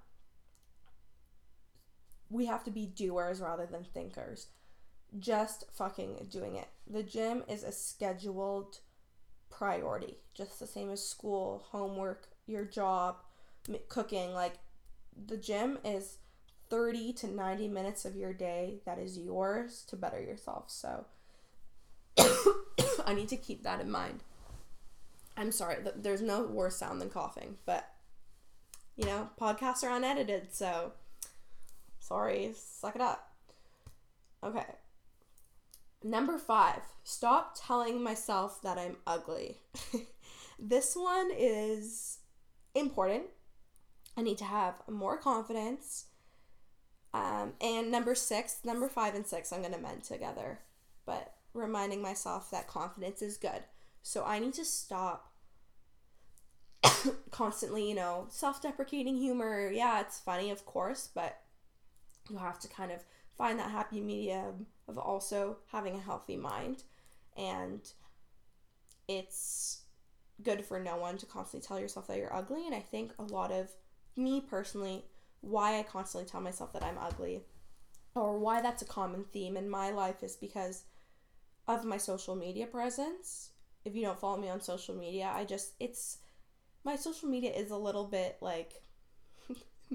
we 2.33 2.47
have 2.47 2.63
to 2.63 2.71
be 2.71 2.87
doers 2.87 3.39
rather 3.39 3.65
than 3.65 3.83
thinkers. 3.83 4.47
Just 5.19 5.65
fucking 5.71 6.27
doing 6.29 6.55
it. 6.55 6.67
The 6.89 7.03
gym 7.03 7.43
is 7.47 7.63
a 7.63 7.71
scheduled 7.71 8.79
priority, 9.51 10.17
just 10.33 10.59
the 10.59 10.67
same 10.67 10.89
as 10.89 11.07
school, 11.07 11.63
homework, 11.69 12.29
your 12.47 12.65
job, 12.65 13.17
cooking. 13.87 14.33
Like, 14.33 14.55
the 15.27 15.37
gym 15.37 15.77
is 15.85 16.17
30 16.69 17.13
to 17.13 17.27
90 17.27 17.67
minutes 17.67 18.03
of 18.03 18.15
your 18.15 18.33
day 18.33 18.79
that 18.85 18.97
is 18.97 19.19
yours 19.19 19.83
to 19.89 19.95
better 19.95 20.19
yourself. 20.19 20.71
So, 20.71 21.05
I 23.05 23.13
need 23.13 23.29
to 23.29 23.37
keep 23.37 23.61
that 23.63 23.79
in 23.79 23.91
mind. 23.91 24.23
I'm 25.37 25.51
sorry, 25.51 25.77
there's 25.95 26.21
no 26.21 26.43
worse 26.43 26.77
sound 26.77 26.99
than 26.99 27.09
coughing, 27.09 27.57
but 27.65 27.89
you 28.95 29.05
know, 29.05 29.29
podcasts 29.39 29.83
are 29.83 29.95
unedited, 29.95 30.53
so 30.53 30.93
Sorry, 32.03 32.51
suck 32.53 32.95
it 32.95 33.01
up. 33.01 33.31
Okay. 34.43 34.65
Number 36.03 36.37
five, 36.37 36.81
stop 37.05 37.55
telling 37.57 38.03
myself 38.03 38.61
that 38.61 38.77
I'm 38.77 38.97
ugly. 39.07 39.59
this 40.59 40.97
one 40.97 41.31
is 41.33 42.19
important. 42.75 43.23
I 44.17 44.21
need 44.21 44.37
to 44.39 44.43
have 44.43 44.75
more 44.89 45.17
confidence. 45.17 46.07
Um, 47.13 47.53
and 47.61 47.89
number 47.89 48.15
six, 48.15 48.57
number 48.65 48.89
five 48.89 49.15
and 49.15 49.25
six, 49.25 49.53
I'm 49.53 49.61
going 49.61 49.73
to 49.73 49.79
mend 49.79 50.03
together. 50.03 50.59
But 51.05 51.35
reminding 51.53 52.01
myself 52.01 52.51
that 52.51 52.67
confidence 52.67 53.21
is 53.21 53.37
good. 53.37 53.63
So 54.01 54.25
I 54.25 54.39
need 54.39 54.55
to 54.55 54.65
stop 54.65 55.31
constantly, 57.31 57.87
you 57.87 57.95
know, 57.95 58.25
self 58.27 58.61
deprecating 58.61 59.15
humor. 59.15 59.71
Yeah, 59.71 60.01
it's 60.01 60.19
funny, 60.19 60.51
of 60.51 60.65
course, 60.65 61.07
but 61.15 61.39
you 62.29 62.37
have 62.37 62.59
to 62.59 62.67
kind 62.67 62.91
of 62.91 63.03
find 63.37 63.59
that 63.59 63.71
happy 63.71 64.01
medium 64.01 64.67
of 64.87 64.97
also 64.97 65.57
having 65.71 65.95
a 65.95 66.01
healthy 66.01 66.37
mind. 66.37 66.83
And 67.35 67.81
it's 69.07 69.81
good 70.41 70.63
for 70.65 70.79
no 70.79 70.97
one 70.97 71.17
to 71.17 71.25
constantly 71.25 71.65
tell 71.65 71.79
yourself 71.79 72.07
that 72.07 72.17
you're 72.17 72.33
ugly. 72.33 72.65
And 72.65 72.75
i 72.75 72.79
think 72.79 73.11
a 73.19 73.23
lot 73.23 73.51
of 73.51 73.69
me 74.15 74.41
personally 74.41 75.05
why 75.41 75.79
i 75.79 75.83
constantly 75.83 76.29
tell 76.29 76.41
myself 76.41 76.71
that 76.73 76.83
i'm 76.83 76.97
ugly 76.97 77.41
or 78.15 78.37
why 78.37 78.61
that's 78.61 78.81
a 78.81 78.85
common 78.85 79.25
theme 79.33 79.57
in 79.57 79.69
my 79.69 79.89
life 79.89 80.23
is 80.23 80.35
because 80.35 80.83
of 81.67 81.85
my 81.85 81.97
social 81.97 82.35
media 82.35 82.67
presence. 82.67 83.51
If 83.85 83.95
you 83.95 84.03
don't 84.03 84.19
follow 84.19 84.37
me 84.37 84.49
on 84.49 84.61
social 84.61 84.95
media 84.95 85.31
i 85.35 85.43
just 85.43 85.73
it's 85.79 86.19
my 86.83 86.95
social 86.95 87.29
media 87.29 87.51
is 87.51 87.71
a 87.71 87.77
little 87.77 88.05
bit 88.05 88.37
like 88.41 88.81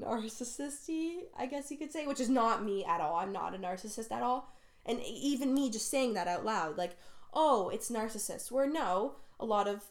narcissisty, 0.00 1.20
I 1.36 1.46
guess 1.46 1.70
you 1.70 1.76
could 1.76 1.92
say, 1.92 2.06
which 2.06 2.20
is 2.20 2.28
not 2.28 2.64
me 2.64 2.84
at 2.84 3.00
all. 3.00 3.16
I'm 3.16 3.32
not 3.32 3.54
a 3.54 3.58
narcissist 3.58 4.12
at 4.12 4.22
all. 4.22 4.52
And 4.86 5.00
even 5.02 5.54
me 5.54 5.70
just 5.70 5.90
saying 5.90 6.14
that 6.14 6.28
out 6.28 6.44
loud, 6.44 6.78
like, 6.78 6.96
oh, 7.34 7.68
it's 7.68 7.90
narcissist. 7.90 8.50
Where 8.50 8.68
no, 8.68 9.16
a 9.38 9.44
lot 9.44 9.68
of 9.68 9.82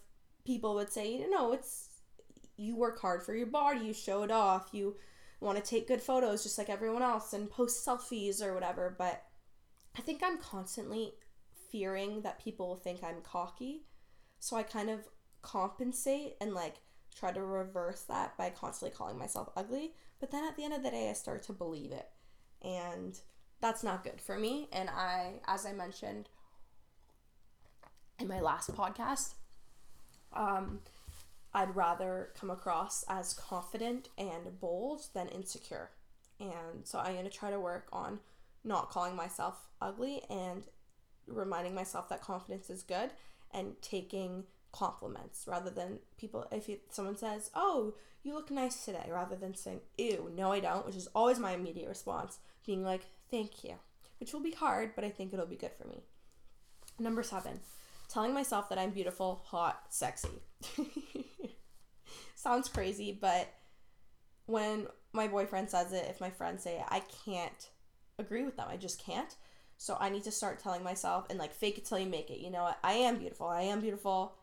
people 0.46 0.76
would 0.76 0.92
say, 0.92 1.26
no, 1.30 1.54
it's 1.54 1.90
you 2.58 2.76
work 2.76 3.00
hard 3.00 3.24
for 3.24 3.36
your 3.36 3.48
body, 3.48 3.82
you 3.82 3.94
show 3.94 4.24
it 4.24 4.32
off, 4.32 4.70
you 4.72 4.96
want 5.40 5.58
to 5.58 5.64
take 5.64 5.88
good 5.88 6.02
photos 6.02 6.42
just 6.42 6.58
like 6.58 6.70
everyone 6.70 7.04
else 7.04 7.34
and 7.34 7.50
post 7.50 7.86
selfies 7.86 8.42
or 8.42 8.54
whatever. 8.54 8.96
But 8.98 9.24
I 9.98 10.02
think 10.02 10.22
I'm 10.24 10.40
constantly 10.40 11.14
fearing 11.72 12.22
that 12.22 12.44
people 12.44 12.68
will 12.68 12.76
think 12.76 13.04
I'm 13.04 13.22
cocky. 13.22 13.84
So 14.40 14.56
I 14.58 14.64
kind 14.64 14.90
of 14.90 15.08
compensate 15.42 16.36
and 16.42 16.54
like 16.54 16.76
try 17.18 17.32
to 17.32 17.42
reverse 17.42 18.02
that 18.04 18.38
by 18.38 18.50
constantly 18.50 18.96
calling 18.96 19.18
myself 19.18 19.50
ugly. 19.56 19.94
But 20.20 20.32
then 20.32 20.44
at 20.46 20.56
the 20.56 20.64
end 20.64 20.74
of 20.74 20.84
the 20.84 20.92
day, 20.92 21.10
I 21.10 21.14
start 21.14 21.44
to 21.44 21.54
believe 21.54 21.92
it. 21.92 22.08
And 22.62 23.20
that's 23.62 23.84
not 23.84 24.04
good 24.04 24.22
for 24.22 24.38
me. 24.38 24.68
And 24.72 24.90
I, 24.90 25.34
as 25.48 25.66
I 25.66 25.74
mentioned 25.74 26.30
in 28.20 28.28
my 28.28 28.40
last 28.40 28.74
podcast, 28.76 29.34
um, 30.34 30.80
I'd 31.54 31.76
rather 31.76 32.30
come 32.40 32.50
across 32.50 33.04
as 33.08 33.34
confident 33.34 34.10
and 34.18 34.60
bold 34.60 35.08
than 35.14 35.28
insecure. 35.30 35.92
And 36.40 36.86
so 36.86 37.00
I'm 37.00 37.14
going 37.14 37.26
to 37.26 37.32
try 37.32 37.50
to 37.50 37.60
work 37.60 37.88
on 37.92 38.20
not 38.64 38.90
calling 38.90 39.16
myself 39.16 39.58
ugly 39.82 40.22
and 40.30 40.64
reminding 41.28 41.74
myself 41.74 42.10
that 42.10 42.22
confidence 42.22 42.70
is 42.70 42.84
good 42.84 43.12
and 43.52 43.82
taking 43.82 44.44
compliments 44.72 45.46
rather 45.48 45.70
than 45.70 46.00
people 46.18 46.46
if 46.52 46.68
you, 46.70 46.78
someone 46.90 47.18
says 47.18 47.50
oh 47.56 47.94
you 48.24 48.34
look 48.34 48.52
nice 48.52 48.86
today 48.86 49.08
rather 49.10 49.36
than 49.36 49.56
saying 49.56 49.80
ew 49.98 50.32
no 50.36 50.52
i 50.52 50.60
don't 50.60 50.86
which 50.86 50.96
is 50.96 51.08
always 51.16 51.40
my 51.40 51.54
immediate 51.54 51.88
response 51.88 52.40
being 52.66 52.84
like 52.84 53.06
thank 53.32 53.64
you 53.64 53.74
which 54.20 54.34
will 54.34 54.42
be 54.42 54.52
hard 54.52 54.92
but 54.96 55.04
i 55.04 55.10
think 55.10 55.34
it'll 55.34 55.46
be 55.46 55.56
good 55.56 55.72
for 55.72 55.88
me 55.88 56.04
number 57.00 57.24
seven 57.24 57.60
telling 58.10 58.34
myself 58.34 58.70
that 58.70 58.78
i'm 58.78 58.92
beautiful 58.92 59.42
hot 59.46 59.84
sexy 59.90 60.42
sounds 62.36 62.68
crazy 62.68 63.18
but 63.20 63.48
when 64.46 64.88
my 65.14 65.28
boyfriend 65.28 65.70
says 65.70 65.92
it 65.92 66.06
if 66.10 66.22
my 66.22 66.30
friends 66.30 66.64
say 66.64 66.78
it 66.78 66.86
i 66.90 67.02
can't 67.26 67.70
agree 68.20 68.44
with 68.44 68.58
them 68.58 68.68
i 68.70 68.78
just 68.78 69.04
can't 69.04 69.36
so 69.78 69.96
I 70.00 70.10
need 70.10 70.24
to 70.24 70.32
start 70.32 70.60
telling 70.60 70.84
myself 70.84 71.28
and 71.30 71.38
like 71.38 71.54
fake 71.54 71.78
it 71.78 71.86
till 71.86 72.00
you 72.00 72.08
make 72.08 72.30
it. 72.30 72.40
You 72.40 72.50
know 72.50 72.64
what? 72.64 72.80
I 72.84 72.94
am 72.94 73.18
beautiful. 73.18 73.48
I 73.48 73.62
am 73.62 73.80
beautiful. 73.80 74.34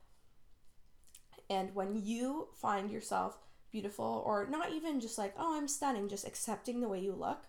And 1.50 1.74
when 1.74 1.94
you 2.04 2.48
find 2.54 2.90
yourself 2.90 3.38
beautiful, 3.70 4.22
or 4.26 4.46
not 4.48 4.72
even 4.72 5.00
just 5.00 5.18
like, 5.18 5.34
oh, 5.38 5.56
I'm 5.56 5.68
stunning, 5.68 6.08
just 6.08 6.26
accepting 6.26 6.80
the 6.80 6.88
way 6.88 7.00
you 7.00 7.12
look, 7.12 7.44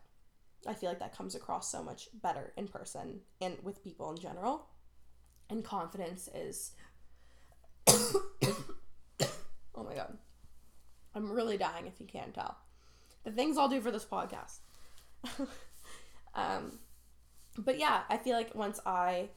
I 0.67 0.73
feel 0.73 0.89
like 0.89 0.99
that 0.99 1.15
comes 1.15 1.35
across 1.35 1.71
so 1.71 1.83
much 1.83 2.09
better 2.21 2.53
in 2.57 2.67
person 2.67 3.19
and 3.39 3.57
with 3.61 3.83
people 3.83 4.11
in 4.11 4.17
general. 4.17 4.67
And 5.49 5.63
confidence 5.63 6.27
is. 6.33 6.71
oh 7.87 8.23
my 9.75 9.93
god. 9.93 10.17
I'm 11.13 11.31
really 11.31 11.57
dying 11.57 11.85
if 11.85 11.99
you 11.99 12.07
can't 12.07 12.33
tell. 12.33 12.57
The 13.23 13.31
things 13.31 13.57
I'll 13.57 13.69
do 13.69 13.79
for 13.79 13.91
this 13.91 14.05
podcast. 14.05 14.59
um, 16.35 16.79
but 17.57 17.79
yeah, 17.79 18.01
I 18.09 18.17
feel 18.17 18.35
like 18.35 18.55
once 18.55 18.79
I 18.85 19.29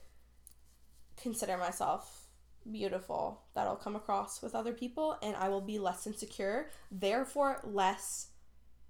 consider 1.20 1.56
myself 1.56 2.27
beautiful, 2.70 3.42
that 3.54 3.66
I'll 3.66 3.76
come 3.76 3.96
across 3.96 4.42
with 4.42 4.54
other 4.54 4.72
people 4.72 5.16
and 5.22 5.36
I 5.36 5.48
will 5.48 5.60
be 5.60 5.78
less 5.78 6.06
insecure, 6.06 6.70
therefore 6.90 7.60
less 7.64 8.28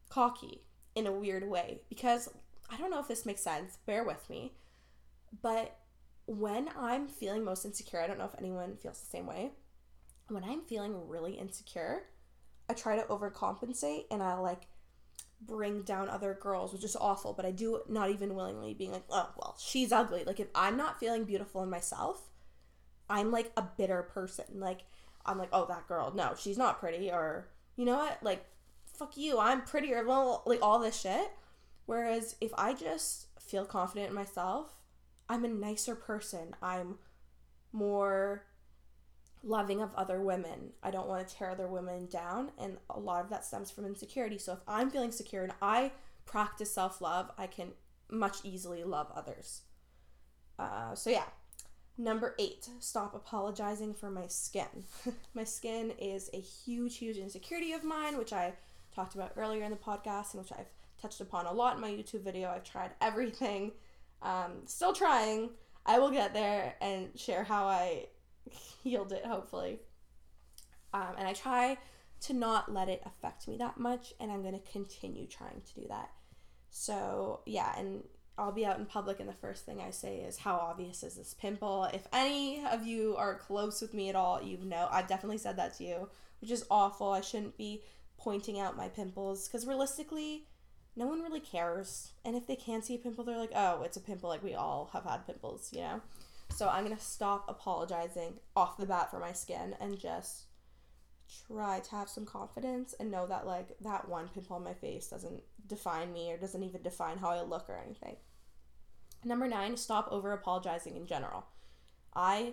cocky 0.09 0.62
in 0.94 1.07
a 1.07 1.12
weird 1.12 1.48
way. 1.48 1.83
Because 1.88 2.28
I 2.70 2.76
don't 2.76 2.90
know 2.90 3.00
if 3.00 3.09
this 3.09 3.26
makes 3.26 3.42
sense, 3.42 3.78
bear 3.87 4.04
with 4.04 4.28
me, 4.28 4.52
but 5.42 5.76
when 6.26 6.68
I'm 6.78 7.09
feeling 7.09 7.44
most 7.44 7.64
insecure, 7.64 8.00
I 8.00 8.07
don't 8.07 8.18
know 8.18 8.26
if 8.26 8.38
anyone 8.38 8.76
feels 8.76 9.00
the 9.00 9.07
same 9.07 9.26
way. 9.26 9.52
When 10.28 10.44
I'm 10.44 10.61
feeling 10.62 11.09
really 11.09 11.33
insecure, 11.33 12.02
I 12.68 12.74
try 12.74 12.96
to 12.96 13.02
overcompensate 13.04 14.04
and 14.11 14.22
I 14.22 14.35
like 14.35 14.66
bring 15.40 15.83
down 15.83 16.09
other 16.09 16.37
girls, 16.40 16.72
which 16.72 16.85
is 16.85 16.96
awful, 16.96 17.33
but 17.33 17.46
I 17.46 17.50
do 17.50 17.81
not 17.88 18.11
even 18.11 18.35
willingly 18.35 18.74
being 18.74 18.92
like, 18.92 19.04
oh, 19.11 19.31
well, 19.37 19.57
she's 19.59 19.92
ugly. 19.92 20.24
Like, 20.24 20.40
if 20.40 20.48
I'm 20.54 20.76
not 20.76 20.98
feeling 21.00 21.24
beautiful 21.24 21.62
in 21.62 21.70
myself, 21.70 22.27
I'm 23.10 23.30
like 23.30 23.52
a 23.56 23.62
bitter 23.62 24.02
person. 24.02 24.44
Like, 24.54 24.80
I'm 25.24 25.38
like, 25.38 25.50
oh, 25.52 25.66
that 25.66 25.86
girl, 25.88 26.12
no, 26.14 26.34
she's 26.38 26.58
not 26.58 26.80
pretty, 26.80 27.10
or 27.10 27.48
you 27.76 27.84
know 27.84 27.96
what? 27.96 28.22
Like, 28.22 28.44
fuck 28.86 29.16
you, 29.16 29.38
I'm 29.38 29.62
prettier, 29.62 30.06
well, 30.06 30.42
like 30.46 30.62
all 30.62 30.78
this 30.78 31.00
shit. 31.00 31.30
Whereas 31.86 32.36
if 32.40 32.52
I 32.58 32.74
just 32.74 33.28
feel 33.40 33.64
confident 33.64 34.10
in 34.10 34.14
myself, 34.14 34.74
I'm 35.28 35.44
a 35.44 35.48
nicer 35.48 35.94
person. 35.94 36.54
I'm 36.62 36.98
more 37.72 38.44
loving 39.42 39.80
of 39.80 39.94
other 39.94 40.20
women. 40.20 40.72
I 40.82 40.90
don't 40.90 41.08
want 41.08 41.26
to 41.26 41.34
tear 41.34 41.50
other 41.50 41.66
women 41.66 42.06
down. 42.06 42.50
And 42.58 42.78
a 42.90 42.98
lot 42.98 43.24
of 43.24 43.30
that 43.30 43.44
stems 43.44 43.70
from 43.70 43.86
insecurity. 43.86 44.38
So 44.38 44.54
if 44.54 44.58
I'm 44.66 44.90
feeling 44.90 45.12
secure 45.12 45.44
and 45.44 45.52
I 45.62 45.92
practice 46.26 46.72
self 46.72 47.00
love, 47.00 47.30
I 47.38 47.46
can 47.46 47.72
much 48.10 48.38
easily 48.44 48.84
love 48.84 49.10
others. 49.14 49.62
Uh, 50.58 50.94
so 50.94 51.10
yeah. 51.10 51.24
Number 52.00 52.37
eight, 52.38 52.68
stop 52.78 53.16
apologizing 53.16 53.92
for 53.92 54.08
my 54.08 54.28
skin. 54.28 54.84
my 55.34 55.42
skin 55.42 55.90
is 55.98 56.30
a 56.32 56.40
huge, 56.40 56.96
huge 56.96 57.16
insecurity 57.16 57.72
of 57.72 57.82
mine, 57.82 58.16
which 58.16 58.32
I 58.32 58.52
talked 58.94 59.16
about 59.16 59.32
earlier 59.37 59.64
in 59.64 59.72
the 59.72 59.76
podcast 59.76 60.32
and 60.32 60.42
which 60.42 60.52
I've 60.52 60.70
touched 61.02 61.20
upon 61.20 61.46
a 61.46 61.52
lot 61.52 61.74
in 61.74 61.80
my 61.80 61.90
YouTube 61.90 62.22
video. 62.22 62.50
I've 62.50 62.62
tried 62.62 62.92
everything, 63.00 63.72
um, 64.22 64.62
still 64.66 64.92
trying. 64.92 65.50
I 65.84 65.98
will 65.98 66.12
get 66.12 66.32
there 66.32 66.76
and 66.80 67.08
share 67.18 67.42
how 67.42 67.66
I 67.66 68.06
healed 68.84 69.12
it, 69.12 69.26
hopefully. 69.26 69.80
Um, 70.94 71.14
and 71.18 71.26
I 71.26 71.32
try 71.32 71.78
to 72.20 72.32
not 72.32 72.72
let 72.72 72.88
it 72.88 73.02
affect 73.06 73.48
me 73.48 73.56
that 73.56 73.76
much, 73.76 74.14
and 74.20 74.30
I'm 74.30 74.42
going 74.42 74.54
to 74.54 74.72
continue 74.72 75.26
trying 75.26 75.62
to 75.62 75.80
do 75.80 75.88
that. 75.88 76.11
So, 76.70 77.40
yeah, 77.44 77.76
and 77.76 78.04
I'll 78.38 78.53
be 78.53 78.64
out 78.64 78.79
in 78.79 78.87
public, 78.87 79.20
and 79.20 79.29
the 79.29 79.35
first 79.35 79.66
thing 79.66 79.81
I 79.81 79.90
say 79.90 80.18
is, 80.18 80.38
How 80.38 80.55
obvious 80.55 81.03
is 81.03 81.16
this 81.16 81.35
pimple? 81.35 81.85
If 81.92 82.07
any 82.12 82.64
of 82.64 82.87
you 82.87 83.16
are 83.16 83.35
close 83.35 83.83
with 83.83 83.94
me 83.94 84.09
at 84.09 84.16
all, 84.16 84.42
you 84.42 84.59
know 84.62 84.88
I've 84.90 85.09
definitely 85.09 85.38
said 85.38 85.57
that 85.57 85.77
to 85.79 85.85
you, 85.85 86.09
which 86.40 86.51
is 86.51 86.64
awful. 86.70 87.12
I 87.12 87.20
shouldn't 87.20 87.59
be 87.59 87.83
pointing 88.16 88.59
out 88.59 88.77
my 88.77 88.88
pimples 88.88 89.48
because 89.48 89.66
realistically, 89.66 90.46
no 90.96 91.07
one 91.07 91.22
really 91.22 91.40
cares. 91.40 92.12
And 92.24 92.37
if 92.37 92.46
they 92.46 92.57
can 92.57 92.83
see 92.83 92.94
a 92.94 92.98
pimple, 92.98 93.24
they're 93.24 93.38
like, 93.38 93.53
Oh, 93.55 93.83
it's 93.83 93.96
a 93.96 94.01
pimple. 94.01 94.29
Like, 94.29 94.44
we 94.44 94.55
all 94.55 94.90
have 94.92 95.05
had 95.05 95.27
pimples, 95.27 95.70
you 95.72 95.81
know? 95.81 96.01
So 96.51 96.68
I'm 96.68 96.85
gonna 96.85 96.98
stop 96.98 97.44
apologizing 97.48 98.35
off 98.57 98.79
the 98.79 98.87
bat 98.87 99.11
for 99.11 99.20
my 99.20 99.33
skin 99.33 99.74
and 99.81 99.98
just 99.98 100.44
try 101.46 101.81
to 101.81 101.90
have 101.90 102.09
some 102.09 102.24
confidence 102.24 102.94
and 102.98 103.11
know 103.11 103.27
that 103.27 103.46
like 103.46 103.77
that 103.83 104.09
one 104.09 104.29
pimple 104.29 104.57
on 104.57 104.64
my 104.64 104.72
face 104.72 105.09
doesn't 105.09 105.42
define 105.66 106.12
me 106.12 106.33
or 106.33 106.38
doesn't 106.38 106.62
even 106.62 106.83
define 106.83 107.18
how 107.18 107.29
I 107.29 107.42
look 107.42 107.68
or 107.68 107.79
anything. 107.85 108.16
Number 109.24 109.48
nine, 109.48 109.76
stop 109.76 110.09
over 110.11 110.33
apologizing 110.33 110.96
in 110.96 111.07
general. 111.07 111.46
I 112.14 112.52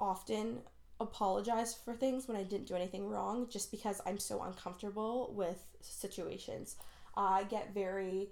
often 0.00 0.60
apologize 1.00 1.74
for 1.74 1.94
things 1.94 2.26
when 2.26 2.36
I 2.36 2.42
didn't 2.42 2.68
do 2.68 2.74
anything 2.74 3.08
wrong 3.08 3.48
just 3.50 3.70
because 3.70 4.00
I'm 4.06 4.18
so 4.18 4.42
uncomfortable 4.42 5.32
with 5.34 5.62
situations. 5.80 6.76
I 7.16 7.44
get 7.44 7.74
very 7.74 8.28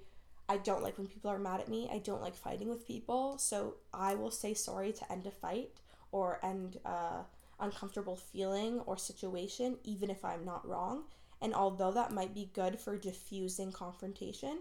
I 0.48 0.58
don't 0.58 0.82
like 0.82 0.98
when 0.98 1.06
people 1.06 1.30
are 1.30 1.38
mad 1.38 1.60
at 1.60 1.68
me. 1.68 1.88
I 1.90 1.98
don't 1.98 2.20
like 2.20 2.34
fighting 2.34 2.68
with 2.68 2.86
people. 2.86 3.38
So 3.38 3.76
I 3.92 4.14
will 4.14 4.30
say 4.30 4.52
sorry 4.52 4.92
to 4.92 5.12
end 5.12 5.26
a 5.26 5.30
fight 5.30 5.70
or 6.12 6.38
end 6.44 6.78
a 6.84 7.24
uncomfortable 7.60 8.16
feeling 8.16 8.80
or 8.80 8.98
situation, 8.98 9.78
even 9.84 10.10
if 10.10 10.24
I'm 10.24 10.44
not 10.44 10.66
wrong. 10.68 11.04
And 11.40 11.54
although 11.54 11.92
that 11.92 12.12
might 12.12 12.34
be 12.34 12.50
good 12.52 12.78
for 12.78 12.96
diffusing 12.96 13.72
confrontation, 13.72 14.58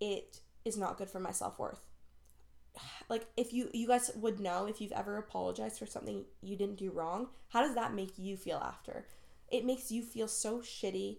it 0.00 0.40
is 0.66 0.76
not 0.76 0.98
good 0.98 1.08
for 1.08 1.20
my 1.20 1.32
self 1.32 1.58
worth. 1.58 1.86
Like 3.08 3.28
if 3.36 3.52
you 3.52 3.70
you 3.72 3.86
guys 3.86 4.10
would 4.16 4.40
know 4.40 4.66
if 4.66 4.80
you've 4.80 4.92
ever 4.92 5.16
apologized 5.16 5.78
for 5.78 5.86
something 5.86 6.24
you 6.42 6.56
didn't 6.56 6.76
do 6.76 6.90
wrong, 6.90 7.28
how 7.50 7.60
does 7.60 7.76
that 7.76 7.94
make 7.94 8.18
you 8.18 8.36
feel 8.36 8.58
after? 8.58 9.06
It 9.48 9.64
makes 9.64 9.92
you 9.92 10.02
feel 10.02 10.26
so 10.26 10.58
shitty 10.58 11.18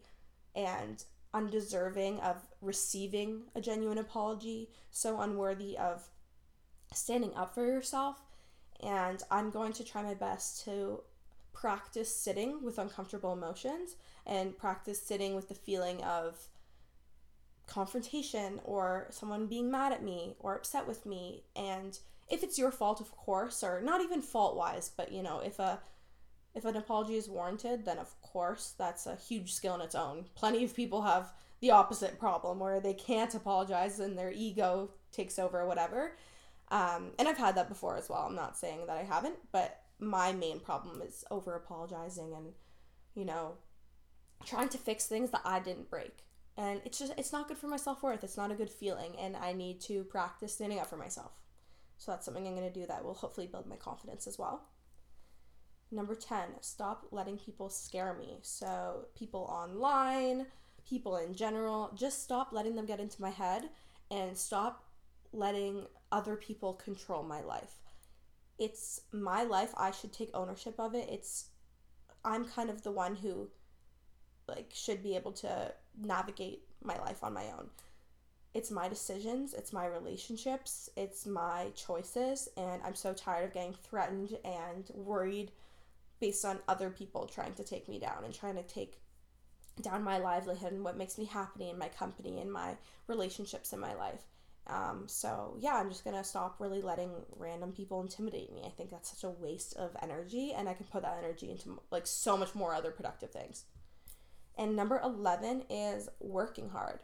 and 0.53 1.01
undeserving 1.33 2.19
of 2.19 2.35
receiving 2.61 3.43
a 3.55 3.61
genuine 3.61 3.97
apology, 3.97 4.69
so 4.91 5.21
unworthy 5.21 5.77
of 5.77 6.09
standing 6.93 7.33
up 7.35 7.53
for 7.53 7.65
yourself. 7.65 8.17
And 8.81 9.23
I'm 9.31 9.49
going 9.49 9.73
to 9.73 9.83
try 9.83 10.03
my 10.03 10.13
best 10.13 10.65
to 10.65 11.01
practice 11.53 12.13
sitting 12.13 12.63
with 12.63 12.77
uncomfortable 12.77 13.33
emotions 13.33 13.95
and 14.25 14.57
practice 14.57 15.01
sitting 15.01 15.35
with 15.35 15.47
the 15.47 15.55
feeling 15.55 16.03
of 16.03 16.47
confrontation 17.67 18.59
or 18.63 19.07
someone 19.11 19.45
being 19.45 19.69
mad 19.69 19.91
at 19.91 20.03
me 20.03 20.35
or 20.39 20.55
upset 20.55 20.87
with 20.87 21.05
me. 21.05 21.43
And 21.55 21.97
if 22.29 22.43
it's 22.43 22.57
your 22.57 22.71
fault, 22.71 22.99
of 23.01 23.11
course, 23.11 23.63
or 23.63 23.81
not 23.81 24.01
even 24.01 24.21
fault 24.21 24.55
wise, 24.55 24.89
but 24.95 25.11
you 25.11 25.21
know, 25.21 25.39
if 25.39 25.59
a 25.59 25.79
if 26.55 26.65
an 26.65 26.75
apology 26.75 27.15
is 27.15 27.29
warranted, 27.29 27.85
then 27.85 27.99
of 27.99 28.19
course 28.21 28.73
that's 28.77 29.05
a 29.05 29.15
huge 29.15 29.53
skill 29.53 29.75
in 29.75 29.81
its 29.81 29.93
own. 29.93 30.25
Plenty 30.33 30.63
of 30.63 30.75
people 30.75 31.03
have 31.03 31.33
the 31.59 31.71
opposite 31.71 32.19
problem 32.19 32.59
where 32.59 32.79
they 32.79 32.93
can't 32.93 33.35
apologize 33.35 33.99
and 33.99 34.17
their 34.17 34.31
ego 34.31 34.89
takes 35.11 35.37
over 35.37 35.61
or 35.61 35.67
whatever. 35.67 36.17
Um, 36.69 37.11
and 37.19 37.27
I've 37.27 37.37
had 37.37 37.55
that 37.55 37.69
before 37.69 37.97
as 37.97 38.09
well. 38.09 38.23
I'm 38.27 38.35
not 38.35 38.57
saying 38.57 38.87
that 38.87 38.97
I 38.97 39.03
haven't, 39.03 39.37
but 39.51 39.81
my 39.99 40.31
main 40.33 40.59
problem 40.59 41.01
is 41.01 41.23
over 41.31 41.55
apologizing 41.55 42.33
and, 42.33 42.53
you 43.15 43.25
know, 43.25 43.53
trying 44.45 44.69
to 44.69 44.77
fix 44.77 45.05
things 45.05 45.31
that 45.31 45.41
I 45.45 45.59
didn't 45.59 45.89
break. 45.89 46.26
And 46.57 46.81
it's 46.85 46.97
just, 46.97 47.13
it's 47.17 47.31
not 47.31 47.47
good 47.47 47.57
for 47.57 47.67
my 47.67 47.77
self 47.77 48.01
worth. 48.01 48.23
It's 48.23 48.37
not 48.37 48.51
a 48.51 48.55
good 48.55 48.69
feeling. 48.69 49.15
And 49.19 49.35
I 49.35 49.53
need 49.53 49.79
to 49.81 50.03
practice 50.05 50.53
standing 50.53 50.79
up 50.79 50.87
for 50.87 50.97
myself. 50.97 51.31
So 51.97 52.11
that's 52.11 52.25
something 52.25 52.47
I'm 52.47 52.55
going 52.55 52.71
to 52.71 52.79
do 52.79 52.85
that 52.87 53.03
will 53.03 53.13
hopefully 53.13 53.47
build 53.47 53.67
my 53.67 53.75
confidence 53.75 54.27
as 54.27 54.37
well. 54.37 54.63
Number 55.91 56.15
10, 56.15 56.61
stop 56.61 57.05
letting 57.11 57.37
people 57.37 57.69
scare 57.69 58.13
me. 58.13 58.39
So, 58.41 59.05
people 59.15 59.47
online, 59.49 60.47
people 60.87 61.15
in 61.17 61.33
general, 61.33 61.91
just 61.95 62.23
stop 62.23 62.49
letting 62.51 62.75
them 62.75 62.85
get 62.85 62.99
into 62.99 63.21
my 63.21 63.29
head 63.29 63.69
and 64.11 64.37
stop 64.37 64.83
letting 65.31 65.85
other 66.11 66.35
people 66.35 66.73
control 66.73 67.23
my 67.23 67.41
life. 67.41 67.73
It's 68.59 69.01
my 69.13 69.43
life. 69.43 69.73
I 69.77 69.91
should 69.91 70.11
take 70.11 70.29
ownership 70.33 70.75
of 70.77 70.93
it. 70.93 71.07
It's 71.09 71.49
I'm 72.25 72.45
kind 72.45 72.69
of 72.69 72.81
the 72.81 72.91
one 72.91 73.15
who 73.15 73.49
like 74.47 74.71
should 74.73 75.03
be 75.03 75.15
able 75.15 75.31
to 75.33 75.73
navigate 76.01 76.63
my 76.83 76.97
life 76.99 77.23
on 77.23 77.33
my 77.33 77.45
own. 77.57 77.69
It's 78.53 78.71
my 78.71 78.87
decisions, 78.87 79.53
it's 79.53 79.73
my 79.73 79.85
relationships, 79.85 80.89
it's 80.95 81.25
my 81.25 81.67
choices, 81.75 82.49
and 82.57 82.81
I'm 82.83 82.95
so 82.95 83.13
tired 83.13 83.45
of 83.45 83.53
getting 83.53 83.73
threatened 83.73 84.37
and 84.43 84.89
worried 84.95 85.51
based 86.19 86.43
on 86.43 86.59
other 86.67 86.89
people 86.89 87.27
trying 87.27 87.53
to 87.53 87.63
take 87.63 87.87
me 87.87 87.99
down 87.99 88.23
and 88.23 88.33
trying 88.33 88.55
to 88.55 88.63
take 88.63 88.99
down 89.81 90.03
my 90.03 90.17
livelihood 90.17 90.71
and 90.71 90.83
what 90.83 90.97
makes 90.97 91.17
me 91.19 91.25
happy 91.25 91.69
in 91.69 91.77
my 91.77 91.87
company 91.89 92.39
and 92.39 92.51
my 92.51 92.75
relationships 93.05 93.73
in 93.73 93.79
my 93.79 93.93
life. 93.93 94.23
Um, 94.65 95.03
so 95.07 95.55
yeah, 95.59 95.75
I'm 95.75 95.89
just 95.89 96.03
gonna 96.03 96.23
stop 96.23 96.55
really 96.59 96.81
letting 96.81 97.11
random 97.37 97.71
people 97.71 98.01
intimidate 98.01 98.51
me. 98.53 98.63
I 98.65 98.69
think 98.69 98.89
that's 98.89 99.09
such 99.09 99.23
a 99.23 99.29
waste 99.29 99.75
of 99.75 99.95
energy, 100.01 100.53
and 100.57 100.67
I 100.67 100.73
can 100.73 100.85
put 100.87 101.03
that 101.03 101.17
energy 101.23 101.51
into 101.51 101.79
like 101.91 102.07
so 102.07 102.35
much 102.35 102.53
more 102.53 102.73
other 102.73 102.91
productive 102.91 103.31
things. 103.31 103.63
And 104.57 104.75
number 104.75 104.99
11 105.03 105.63
is 105.69 106.09
working 106.19 106.69
hard. 106.69 106.99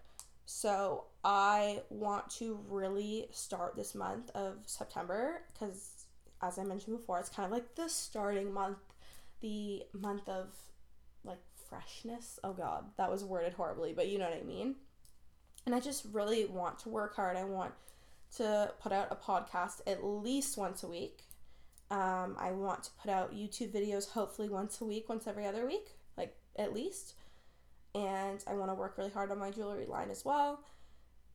So 0.46 1.06
I 1.24 1.82
want 1.90 2.30
to 2.32 2.60
really 2.68 3.28
start 3.32 3.76
this 3.76 3.96
month 3.96 4.30
of 4.36 4.58
September 4.66 5.42
because, 5.54 6.06
as 6.42 6.58
I 6.58 6.64
mentioned 6.64 6.98
before, 6.98 7.20
it's 7.20 7.30
kind 7.30 7.46
of 7.46 7.52
like 7.52 7.76
the 7.76 7.88
starting 7.88 8.54
month, 8.54 8.80
the 9.42 9.84
month 9.94 10.28
of 10.28 10.48
like 11.24 11.40
freshness. 11.70 12.40
Oh 12.44 12.54
God, 12.54 12.86
that 12.98 13.10
was 13.10 13.24
worded 13.24 13.54
horribly, 13.54 13.94
but 13.94 14.08
you 14.08 14.18
know 14.20 14.30
what 14.30 14.38
I 14.38 14.44
mean. 14.44 14.76
And 15.66 15.74
I 15.74 15.80
just 15.80 16.06
really 16.12 16.46
want 16.46 16.80
to 16.80 16.90
work 16.90 17.16
hard. 17.16 17.38
I 17.38 17.46
want 17.46 17.74
to 18.38 18.72
put 18.82 18.92
out 18.92 19.08
a 19.12 19.16
podcast 19.16 19.82
at 19.88 20.04
least 20.04 20.58
once 20.58 20.84
a 20.84 20.88
week. 20.88 21.24
Um, 21.90 22.36
I 22.40 22.52
want 22.52 22.84
to 22.86 22.90
put 23.02 23.12
out 23.12 23.36
YouTube 23.36 23.72
videos 23.72 24.10
hopefully 24.10 24.50
once 24.50 24.82
a 24.82 24.86
week, 24.86 25.08
once 25.08 25.28
every 25.28 25.46
other 25.46 25.66
week, 25.66 25.92
like 26.18 26.36
at 26.58 26.74
least. 26.74 27.14
And 27.96 28.44
I 28.48 28.54
want 28.54 28.72
to 28.72 28.76
work 28.76 28.98
really 28.98 29.12
hard 29.12 29.32
on 29.32 29.40
my 29.40 29.52
jewelry 29.52 29.86
line 29.86 30.10
as 30.10 30.26
well. 30.26 30.64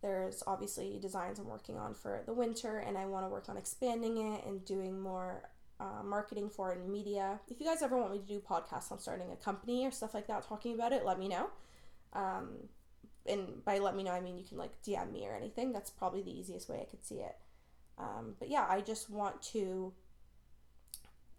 There's 0.02 0.42
obviously 0.46 0.98
designs 1.00 1.38
I'm 1.38 1.48
working 1.48 1.76
on 1.76 1.94
for 1.94 2.22
the 2.26 2.32
winter, 2.32 2.78
and 2.78 2.96
I 2.96 3.06
want 3.06 3.24
to 3.24 3.28
work 3.28 3.48
on 3.48 3.56
expanding 3.56 4.34
it 4.34 4.44
and 4.44 4.64
doing 4.64 5.00
more 5.00 5.42
uh, 5.80 6.02
marketing 6.04 6.50
for 6.50 6.72
it 6.72 6.78
in 6.78 6.90
media. 6.90 7.40
If 7.48 7.60
you 7.60 7.66
guys 7.66 7.82
ever 7.82 7.96
want 7.96 8.12
me 8.12 8.18
to 8.18 8.26
do 8.26 8.40
podcasts 8.40 8.90
on 8.90 8.98
starting 8.98 9.30
a 9.32 9.36
company 9.36 9.86
or 9.86 9.90
stuff 9.90 10.14
like 10.14 10.26
that, 10.26 10.46
talking 10.46 10.74
about 10.74 10.92
it, 10.92 11.04
let 11.04 11.18
me 11.18 11.28
know. 11.28 11.48
Um, 12.12 12.68
and 13.26 13.64
by 13.64 13.78
let 13.78 13.94
me 13.94 14.02
know, 14.02 14.12
I 14.12 14.20
mean 14.20 14.38
you 14.38 14.44
can 14.44 14.58
like 14.58 14.70
DM 14.82 15.12
me 15.12 15.26
or 15.26 15.34
anything. 15.34 15.72
That's 15.72 15.90
probably 15.90 16.22
the 16.22 16.36
easiest 16.36 16.68
way 16.68 16.80
I 16.80 16.84
could 16.84 17.04
see 17.04 17.16
it. 17.16 17.36
Um, 17.98 18.34
but 18.38 18.48
yeah, 18.48 18.66
I 18.68 18.80
just 18.80 19.10
want 19.10 19.42
to 19.52 19.92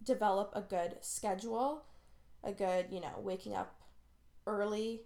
develop 0.03 0.51
a 0.53 0.61
good 0.61 0.97
schedule, 1.01 1.85
a 2.43 2.51
good, 2.51 2.87
you 2.91 3.01
know, 3.01 3.13
waking 3.17 3.55
up 3.55 3.75
early, 4.45 5.01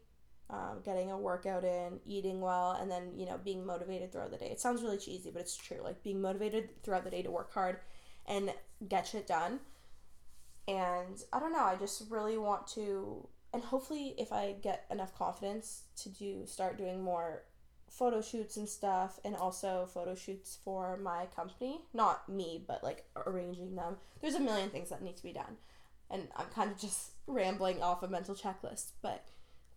um, 0.50 0.82
getting 0.84 1.12
a 1.12 1.18
workout 1.18 1.64
in, 1.64 2.00
eating 2.06 2.42
well, 2.42 2.72
and 2.80 2.90
then, 2.90 3.14
you 3.18 3.26
know, 3.26 3.40
being 3.44 3.66
motivated 3.66 4.12
throughout 4.12 4.32
the 4.32 4.38
day. 4.38 4.50
It 4.52 4.60
sounds 4.60 4.82
really 4.82 4.98
cheesy, 4.98 5.32
but 5.32 5.42
it's 5.42 5.58
true. 5.58 5.80
Like 5.84 6.04
being 6.04 6.22
motivated 6.22 6.70
throughout 6.84 7.04
the 7.04 7.12
day 7.12 7.22
to 7.24 7.32
work 7.32 7.54
hard 7.54 7.78
and 8.28 8.54
get 8.88 9.08
shit 9.08 9.28
done. 9.28 9.60
And 10.68 11.22
I 11.32 11.40
don't 11.40 11.52
know, 11.52 11.64
I 11.64 11.76
just 11.76 12.04
really 12.10 12.38
want 12.38 12.68
to 12.68 13.28
and 13.54 13.64
hopefully 13.64 14.16
if 14.18 14.34
I 14.34 14.56
get 14.62 14.86
enough 14.90 15.18
confidence 15.18 15.84
to 15.98 16.10
do 16.10 16.46
start 16.46 16.78
doing 16.78 17.02
more 17.02 17.44
photo 17.88 18.22
shoots 18.22 18.58
and 18.58 18.68
stuff 18.68 19.20
and 19.24 19.36
also 19.36 19.88
photo 19.94 20.16
shoots 20.16 20.58
for 20.64 20.98
my 20.98 21.28
company 21.28 21.82
not 21.94 22.28
me 22.28 22.64
but 22.68 22.84
like 22.84 23.06
arranging 23.16 23.76
them 23.76 23.98
there's 24.20 24.34
a 24.34 24.40
million 24.40 24.70
things 24.70 24.90
that 24.90 25.04
need 25.04 25.16
to 25.16 25.24
be 25.24 25.32
done 25.32 25.58
and 26.10 26.28
i'm 26.36 26.48
kind 26.48 26.72
of 26.72 26.80
just 26.80 27.12
rambling 27.28 27.82
off 27.84 28.02
a 28.02 28.08
mental 28.08 28.34
checklist 28.34 28.94
but 29.04 29.26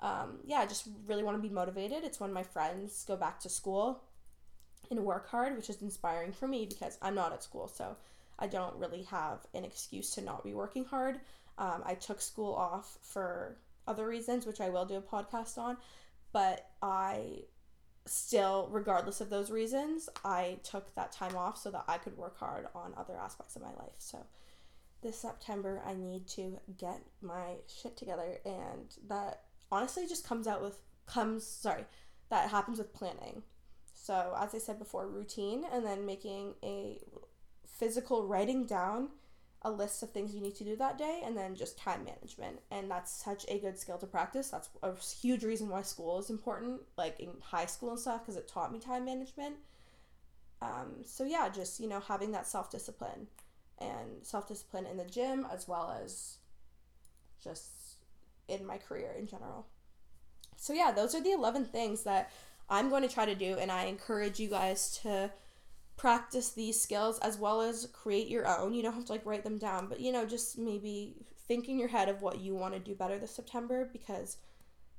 um, 0.00 0.38
yeah 0.44 0.58
i 0.58 0.66
just 0.66 0.88
really 1.06 1.22
want 1.22 1.36
to 1.36 1.48
be 1.48 1.52
motivated 1.52 2.04
it's 2.04 2.20
when 2.20 2.32
my 2.32 2.42
friends 2.42 3.04
go 3.06 3.16
back 3.16 3.40
to 3.40 3.48
school 3.48 4.02
and 4.90 5.00
work 5.00 5.28
hard 5.28 5.56
which 5.56 5.70
is 5.70 5.82
inspiring 5.82 6.32
for 6.32 6.46
me 6.46 6.66
because 6.66 6.98
i'm 7.02 7.14
not 7.14 7.32
at 7.32 7.42
school 7.42 7.66
so 7.66 7.96
i 8.38 8.46
don't 8.46 8.76
really 8.76 9.02
have 9.02 9.40
an 9.54 9.64
excuse 9.64 10.10
to 10.10 10.20
not 10.20 10.44
be 10.44 10.54
working 10.54 10.84
hard 10.84 11.20
um, 11.58 11.82
i 11.86 11.94
took 11.94 12.20
school 12.20 12.54
off 12.54 12.98
for 13.02 13.56
other 13.86 14.06
reasons, 14.06 14.46
which 14.46 14.60
I 14.60 14.68
will 14.68 14.84
do 14.84 14.96
a 14.96 15.00
podcast 15.00 15.58
on. 15.58 15.76
But 16.32 16.68
I 16.82 17.44
still, 18.04 18.68
regardless 18.70 19.20
of 19.20 19.30
those 19.30 19.50
reasons, 19.50 20.08
I 20.24 20.58
took 20.62 20.94
that 20.94 21.12
time 21.12 21.36
off 21.36 21.58
so 21.58 21.70
that 21.70 21.84
I 21.88 21.98
could 21.98 22.16
work 22.16 22.38
hard 22.38 22.66
on 22.74 22.94
other 22.96 23.16
aspects 23.16 23.56
of 23.56 23.62
my 23.62 23.72
life. 23.78 23.94
So 23.98 24.18
this 25.02 25.18
September, 25.18 25.82
I 25.86 25.94
need 25.94 26.26
to 26.28 26.58
get 26.78 27.00
my 27.20 27.56
shit 27.68 27.96
together. 27.96 28.38
And 28.44 28.94
that 29.08 29.42
honestly 29.70 30.06
just 30.06 30.26
comes 30.26 30.46
out 30.46 30.62
with, 30.62 30.78
comes, 31.06 31.46
sorry, 31.46 31.84
that 32.30 32.50
happens 32.50 32.78
with 32.78 32.92
planning. 32.92 33.42
So, 33.94 34.36
as 34.38 34.54
I 34.54 34.58
said 34.58 34.78
before, 34.78 35.06
routine 35.08 35.64
and 35.72 35.84
then 35.84 36.06
making 36.06 36.54
a 36.62 37.00
physical 37.66 38.26
writing 38.26 38.66
down 38.66 39.08
a 39.62 39.70
list 39.70 40.02
of 40.02 40.10
things 40.12 40.34
you 40.34 40.40
need 40.40 40.54
to 40.54 40.64
do 40.64 40.76
that 40.76 40.96
day 40.96 41.22
and 41.24 41.36
then 41.36 41.56
just 41.56 41.76
time 41.78 42.04
management. 42.04 42.60
And 42.70 42.90
that's 42.90 43.10
such 43.10 43.44
a 43.48 43.58
good 43.58 43.78
skill 43.78 43.98
to 43.98 44.06
practice. 44.06 44.48
That's 44.48 44.68
a 44.82 44.94
huge 44.94 45.42
reason 45.42 45.68
why 45.68 45.82
school 45.82 46.18
is 46.18 46.30
important 46.30 46.82
like 46.96 47.18
in 47.18 47.30
high 47.40 47.66
school 47.66 47.90
and 47.90 47.98
stuff 47.98 48.22
because 48.22 48.36
it 48.36 48.46
taught 48.46 48.72
me 48.72 48.78
time 48.78 49.04
management. 49.04 49.56
Um, 50.62 51.02
so 51.04 51.24
yeah 51.24 51.48
just 51.48 51.80
you 51.80 51.88
know 51.88 52.00
having 52.00 52.32
that 52.32 52.46
self-discipline 52.46 53.26
and 53.78 54.08
self-discipline 54.22 54.86
in 54.86 54.96
the 54.96 55.04
gym 55.04 55.46
as 55.52 55.68
well 55.68 55.94
as 56.02 56.38
just 57.42 57.75
in 58.48 58.66
my 58.66 58.78
career 58.78 59.14
in 59.18 59.26
general 59.26 59.66
so 60.56 60.72
yeah 60.72 60.90
those 60.90 61.14
are 61.14 61.22
the 61.22 61.32
11 61.32 61.64
things 61.66 62.02
that 62.04 62.30
i'm 62.68 62.88
going 62.88 63.02
to 63.02 63.12
try 63.12 63.24
to 63.24 63.34
do 63.34 63.56
and 63.58 63.70
i 63.70 63.84
encourage 63.84 64.38
you 64.40 64.48
guys 64.48 64.98
to 65.02 65.30
practice 65.96 66.50
these 66.50 66.80
skills 66.80 67.18
as 67.20 67.38
well 67.38 67.60
as 67.60 67.88
create 67.92 68.28
your 68.28 68.46
own. 68.46 68.74
You 68.74 68.82
don't 68.82 68.94
have 68.94 69.06
to 69.06 69.12
like 69.12 69.26
write 69.26 69.44
them 69.44 69.58
down, 69.58 69.88
but 69.88 70.00
you 70.00 70.12
know, 70.12 70.26
just 70.26 70.58
maybe 70.58 71.16
think 71.48 71.68
in 71.68 71.78
your 71.78 71.88
head 71.88 72.08
of 72.08 72.22
what 72.22 72.40
you 72.40 72.54
want 72.54 72.74
to 72.74 72.80
do 72.80 72.94
better 72.94 73.18
this 73.18 73.34
September 73.34 73.88
because 73.92 74.36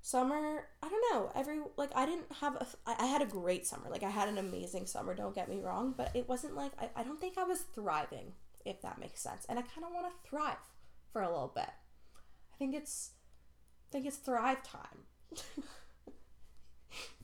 summer, 0.02 0.68
I 0.82 0.90
don't 0.90 1.14
know, 1.14 1.32
every 1.36 1.60
like 1.78 1.92
I 1.96 2.06
didn't 2.06 2.32
have 2.40 2.56
a 2.56 2.68
I 2.86 3.06
had 3.06 3.22
a 3.22 3.26
great 3.26 3.68
summer. 3.68 3.90
Like 3.90 4.04
I 4.04 4.10
had 4.10 4.28
an 4.28 4.38
amazing 4.38 4.88
summer, 4.88 5.14
don't 5.14 5.36
get 5.36 5.50
me 5.50 5.60
wrong, 5.62 5.94
but 5.96 6.12
it 6.16 6.28
wasn't 6.28 6.56
like 6.56 6.72
I, 6.80 6.90
I 6.96 7.04
don't 7.04 7.20
think 7.20 7.38
I 7.38 7.44
was 7.44 7.62
thriving, 7.76 8.34
if 8.66 8.82
that 8.82 9.00
makes 9.00 9.22
sense. 9.22 9.46
And 9.48 9.60
I 9.60 9.62
kind 9.62 9.86
of 9.86 9.94
want 9.94 10.08
to 10.08 10.30
thrive 10.30 10.58
for 11.14 11.22
a 11.22 11.30
little 11.30 11.52
bit. 11.54 11.70
I 11.70 12.58
think 12.58 12.74
it's 12.74 13.12
Think 13.92 14.06
it's 14.06 14.18
thrive 14.18 14.64
time. 14.64 15.06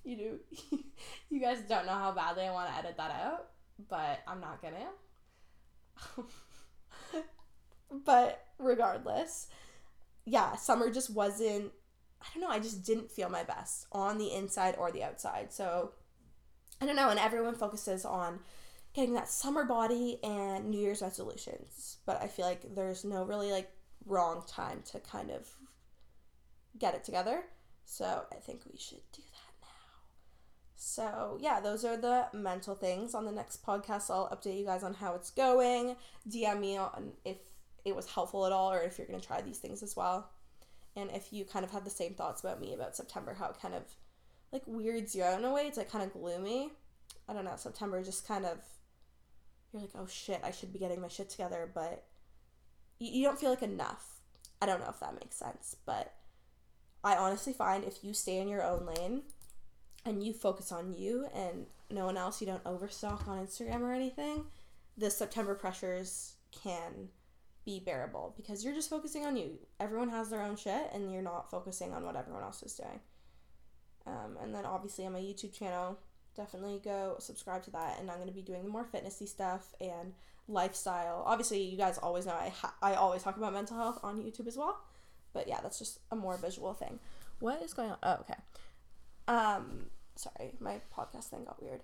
you 0.03 0.17
do 0.17 0.39
you 1.29 1.39
guys 1.39 1.59
don't 1.67 1.85
know 1.85 1.93
how 1.93 2.11
badly 2.11 2.43
I 2.43 2.51
want 2.51 2.69
to 2.69 2.77
edit 2.77 2.97
that 2.97 3.11
out 3.11 3.49
but 3.89 4.21
I'm 4.27 4.39
not 4.39 4.61
gonna. 4.61 4.89
but 8.05 8.45
regardless, 8.57 9.47
yeah, 10.25 10.55
summer 10.55 10.91
just 10.91 11.09
wasn't. 11.09 11.71
I 12.21 12.25
don't 12.33 12.41
know. 12.41 12.49
I 12.49 12.59
just 12.59 12.85
didn't 12.85 13.11
feel 13.11 13.29
my 13.29 13.43
best 13.43 13.87
on 13.91 14.17
the 14.17 14.33
inside 14.33 14.75
or 14.77 14.91
the 14.91 15.03
outside. 15.03 15.51
So 15.51 15.91
I 16.81 16.85
don't 16.85 16.95
know. 16.95 17.09
And 17.09 17.19
everyone 17.19 17.55
focuses 17.55 18.05
on 18.05 18.39
getting 18.93 19.13
that 19.15 19.29
summer 19.29 19.65
body 19.65 20.19
and 20.23 20.69
New 20.69 20.79
Year's 20.79 21.01
resolutions, 21.01 21.97
but 22.05 22.21
I 22.21 22.27
feel 22.27 22.45
like 22.45 22.75
there's 22.75 23.03
no 23.03 23.23
really 23.23 23.51
like 23.51 23.69
wrong 24.05 24.43
time 24.47 24.83
to 24.91 24.99
kind 24.99 25.31
of 25.31 25.49
get 26.83 26.95
it 26.95 27.03
together. 27.05 27.43
So 27.85 28.25
I 28.29 28.35
think 28.35 28.63
we 28.69 28.77
should 28.77 29.01
do 29.13 29.21
that 29.21 29.53
now. 29.61 29.67
so, 30.75 31.37
yeah, 31.39 31.61
those 31.61 31.85
are 31.85 31.95
the 31.95 32.27
mental 32.33 32.75
things. 32.75 33.15
On 33.15 33.23
the 33.23 33.31
next 33.31 33.65
podcast, 33.65 34.11
I'll 34.11 34.27
update 34.29 34.59
you 34.59 34.65
guys 34.65 34.83
on 34.83 34.93
how 34.93 35.15
it's 35.15 35.31
going. 35.31 35.95
DM 36.29 36.59
me 36.59 36.77
on 36.77 37.13
if 37.23 37.37
it 37.85 37.95
was 37.95 38.09
helpful 38.09 38.45
at 38.45 38.51
all 38.51 38.69
or 38.69 38.81
if 38.81 38.97
you're 38.97 39.07
going 39.07 39.19
to 39.19 39.25
try 39.25 39.41
these 39.41 39.59
things 39.59 39.81
as 39.81 39.95
well. 39.95 40.29
And 40.97 41.09
if 41.11 41.31
you 41.31 41.45
kind 41.45 41.63
of 41.63 41.71
have 41.71 41.85
the 41.85 41.89
same 41.89 42.15
thoughts 42.15 42.41
about 42.41 42.59
me 42.59 42.73
about 42.73 42.97
September, 42.97 43.33
how 43.33 43.49
it 43.49 43.61
kind 43.61 43.75
of 43.75 43.83
like 44.51 44.63
weirds 44.67 45.15
you 45.15 45.23
out 45.23 45.39
in 45.39 45.45
a 45.45 45.53
way. 45.53 45.63
It's 45.63 45.77
like 45.77 45.89
kind 45.89 46.03
of 46.03 46.11
gloomy. 46.11 46.73
I 47.29 47.33
don't 47.33 47.45
know. 47.45 47.55
September 47.55 48.03
just 48.03 48.27
kind 48.27 48.45
of, 48.45 48.57
you're 49.71 49.81
like, 49.81 49.91
oh 49.95 50.05
shit, 50.05 50.41
I 50.43 50.51
should 50.51 50.73
be 50.73 50.79
getting 50.79 50.99
my 50.99 51.07
shit 51.07 51.29
together, 51.29 51.71
but 51.73 52.03
you, 52.99 53.09
you 53.09 53.23
don't 53.23 53.39
feel 53.39 53.51
like 53.51 53.63
enough. 53.63 54.19
I 54.61 54.65
don't 54.65 54.81
know 54.81 54.89
if 54.89 54.99
that 54.99 55.15
makes 55.15 55.37
sense, 55.37 55.77
but 55.85 56.13
I 57.03 57.15
honestly 57.15 57.53
find 57.53 57.83
if 57.83 58.03
you 58.03 58.13
stay 58.13 58.39
in 58.39 58.47
your 58.47 58.63
own 58.63 58.85
lane, 58.85 59.23
and 60.05 60.23
you 60.23 60.33
focus 60.33 60.71
on 60.71 60.93
you 60.93 61.27
and 61.33 61.65
no 61.89 62.05
one 62.05 62.17
else, 62.17 62.41
you 62.41 62.47
don't 62.47 62.65
overstock 62.65 63.27
on 63.27 63.45
Instagram 63.45 63.81
or 63.81 63.93
anything, 63.93 64.45
the 64.97 65.09
September 65.09 65.55
pressures 65.55 66.33
can 66.51 67.09
be 67.65 67.79
bearable 67.79 68.33
because 68.35 68.63
you're 68.63 68.73
just 68.73 68.89
focusing 68.89 69.25
on 69.25 69.37
you. 69.37 69.57
Everyone 69.79 70.09
has 70.09 70.29
their 70.29 70.41
own 70.41 70.55
shit 70.55 70.89
and 70.93 71.11
you're 71.11 71.21
not 71.21 71.49
focusing 71.49 71.93
on 71.93 72.05
what 72.05 72.15
everyone 72.15 72.43
else 72.43 72.61
is 72.63 72.73
doing. 72.73 72.99
Um, 74.05 74.37
and 74.41 74.53
then 74.53 74.65
obviously 74.65 75.05
on 75.05 75.13
my 75.13 75.19
YouTube 75.19 75.53
channel, 75.57 75.97
definitely 76.35 76.81
go 76.83 77.15
subscribe 77.19 77.63
to 77.63 77.71
that. 77.71 77.99
And 77.99 78.11
I'm 78.11 78.17
going 78.17 78.27
to 78.27 78.33
be 78.33 78.41
doing 78.41 78.67
more 78.67 78.85
fitnessy 78.85 79.27
stuff 79.27 79.73
and 79.79 80.13
lifestyle. 80.49 81.23
Obviously, 81.25 81.63
you 81.63 81.77
guys 81.77 81.97
always 81.97 82.25
know 82.25 82.33
I, 82.33 82.49
ha- 82.49 82.75
I 82.81 82.95
always 82.95 83.23
talk 83.23 83.37
about 83.37 83.53
mental 83.53 83.77
health 83.77 83.99
on 84.03 84.21
YouTube 84.21 84.47
as 84.47 84.57
well. 84.57 84.81
But 85.33 85.47
yeah, 85.47 85.59
that's 85.61 85.79
just 85.79 85.99
a 86.11 86.15
more 86.15 86.37
visual 86.37 86.73
thing. 86.73 86.99
What 87.39 87.61
is 87.61 87.73
going 87.73 87.91
on? 87.91 87.97
Oh, 88.03 88.17
okay. 88.21 88.35
Um, 89.27 89.87
sorry, 90.15 90.53
my 90.59 90.81
podcast 90.95 91.25
thing 91.25 91.45
got 91.45 91.61
weird. 91.61 91.81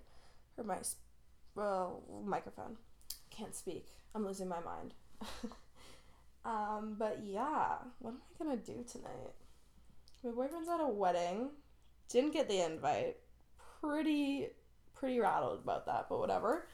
Or 0.56 0.64
my 0.64 0.78
well, 1.54 2.02
microphone. 2.24 2.76
Can't 3.30 3.54
speak. 3.54 3.88
I'm 4.14 4.24
losing 4.24 4.48
my 4.48 4.60
mind. 4.60 4.94
um, 6.44 6.96
but 6.98 7.20
yeah, 7.24 7.76
what 7.98 8.10
am 8.10 8.18
I 8.18 8.44
gonna 8.44 8.56
do 8.56 8.84
tonight? 8.90 9.34
My 10.22 10.30
boyfriend's 10.30 10.68
at 10.68 10.80
a 10.80 10.86
wedding. 10.86 11.50
Didn't 12.08 12.32
get 12.32 12.48
the 12.48 12.64
invite. 12.64 13.16
Pretty, 13.80 14.48
pretty 14.94 15.20
rattled 15.20 15.60
about 15.62 15.86
that, 15.86 16.06
but 16.08 16.18
whatever. 16.18 16.66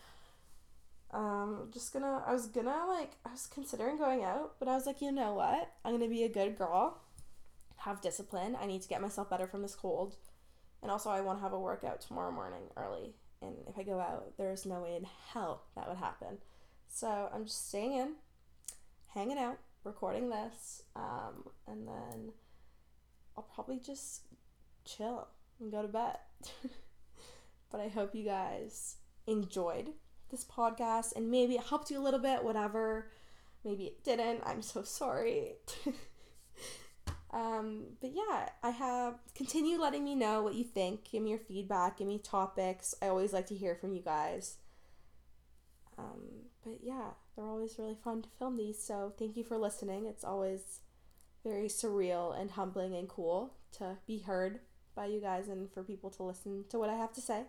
Um, 1.13 1.71
just 1.73 1.93
gonna. 1.93 2.23
I 2.27 2.33
was 2.33 2.47
gonna 2.47 2.87
like. 2.89 3.13
I 3.25 3.31
was 3.31 3.47
considering 3.47 3.97
going 3.97 4.25
out, 4.25 4.55
but 4.59 4.69
I 4.69 4.75
was 4.75 4.87
like, 4.87 5.01
you 5.01 5.13
know 5.13 5.35
what? 5.35 5.73
I'm 5.85 5.93
gonna 5.93 6.09
be 6.09 6.25
a 6.25 6.29
good 6.29 6.59
girl. 6.59 7.01
Have 7.79 8.01
discipline. 8.01 8.57
I 8.61 8.67
need 8.67 8.83
to 8.83 8.89
get 8.89 9.01
myself 9.01 9.31
better 9.31 9.47
from 9.47 9.63
this 9.63 9.75
cold, 9.75 10.17
and 10.83 10.91
also 10.91 11.11
I 11.11 11.21
want 11.21 11.39
to 11.39 11.43
have 11.43 11.53
a 11.53 11.61
workout 11.61 12.01
tomorrow 12.01 12.33
morning 12.33 12.65
early. 12.77 13.15
And 13.41 13.55
if 13.69 13.79
I 13.79 13.83
go 13.83 14.01
out, 14.01 14.33
there's 14.39 14.67
no 14.67 14.83
way 14.83 14.97
in 14.97 15.07
hell 15.33 15.63
that 15.77 15.89
would 15.89 15.99
happen. 15.99 16.39
So 16.89 17.29
I'm 17.33 17.45
just 17.45 17.69
staying 17.69 17.95
in, 17.95 18.13
hanging 19.09 19.39
out, 19.39 19.59
recording 19.85 20.31
this, 20.31 20.83
um, 20.97 21.45
and 21.69 21.87
then 21.87 22.33
I'll 23.37 23.49
probably 23.55 23.79
just 23.79 24.23
chill 24.85 25.29
and 25.61 25.71
go 25.71 25.83
to 25.83 25.89
bed. 25.89 26.17
but 27.71 27.81
I 27.81 27.89
hope 27.89 28.15
you 28.15 28.25
guys 28.25 28.97
enjoyed 29.27 29.93
this 30.31 30.45
podcast 30.45 31.15
and 31.17 31.31
maybe 31.31 31.55
it 31.55 31.65
helped 31.65 31.91
you 31.91 31.99
a 31.99 32.03
little 32.03 32.21
bit, 32.21 32.45
whatever. 32.45 33.11
Maybe 33.65 33.85
it 33.85 34.05
didn't. 34.05 34.43
I'm 34.45 34.63
so 34.63 34.83
sorry. 34.83 35.55
um, 37.33 37.85
but 38.01 38.13
yeah, 38.15 38.49
I 38.63 38.71
have 38.71 39.15
continue 39.35 39.79
letting 39.79 40.05
me 40.05 40.15
know 40.15 40.43
what 40.43 40.55
you 40.55 40.65
think. 40.65 41.11
Give 41.11 41.23
me 41.23 41.31
your 41.31 41.39
feedback, 41.39 41.99
give 41.99 42.07
me 42.07 42.19
topics. 42.19 42.95
I 43.03 43.09
always 43.09 43.33
like 43.33 43.47
to 43.49 43.55
hear 43.55 43.75
from 43.75 43.93
you 43.93 44.03
guys. 44.03 44.57
Um, 45.99 46.47
but 46.65 46.79
yeah, 46.83 47.11
they're 47.35 47.47
always 47.47 47.79
really 47.79 47.97
fun 48.03 48.23
to 48.23 48.29
film 48.39 48.57
these. 48.57 48.81
So 48.81 49.13
thank 49.19 49.37
you 49.37 49.45
for 49.45 49.57
listening. 49.59 50.07
It's 50.07 50.25
always 50.25 50.81
very 51.45 51.69
surreal 51.69 52.39
and 52.39 52.51
humbling 52.51 52.95
and 52.95 53.09
cool 53.09 53.55
to 53.79 53.97
be 54.07 54.19
heard 54.19 54.61
by 54.95 55.07
you 55.07 55.21
guys 55.21 55.49
and 55.49 55.71
for 55.73 55.83
people 55.83 56.11
to 56.11 56.23
listen 56.23 56.65
to 56.71 56.79
what 56.79 56.91
I 56.91 56.95
have 56.95 57.13
to 57.15 57.21
say. 57.21 57.45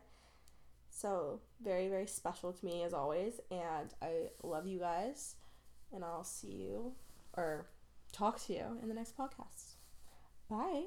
So, 1.00 1.42
very, 1.64 1.90
very 1.90 2.08
special 2.08 2.52
to 2.52 2.66
me 2.66 2.82
as 2.82 2.92
always. 2.92 3.40
And 3.52 3.94
I 4.02 4.30
love 4.42 4.66
you 4.66 4.80
guys. 4.80 5.36
And 5.94 6.04
I'll 6.04 6.24
see 6.24 6.54
you 6.54 6.94
or 7.34 7.68
talk 8.12 8.44
to 8.46 8.54
you 8.54 8.66
in 8.82 8.90
the 8.90 8.96
next 8.96 9.16
podcast. 9.16 9.76
Bye. 10.50 10.86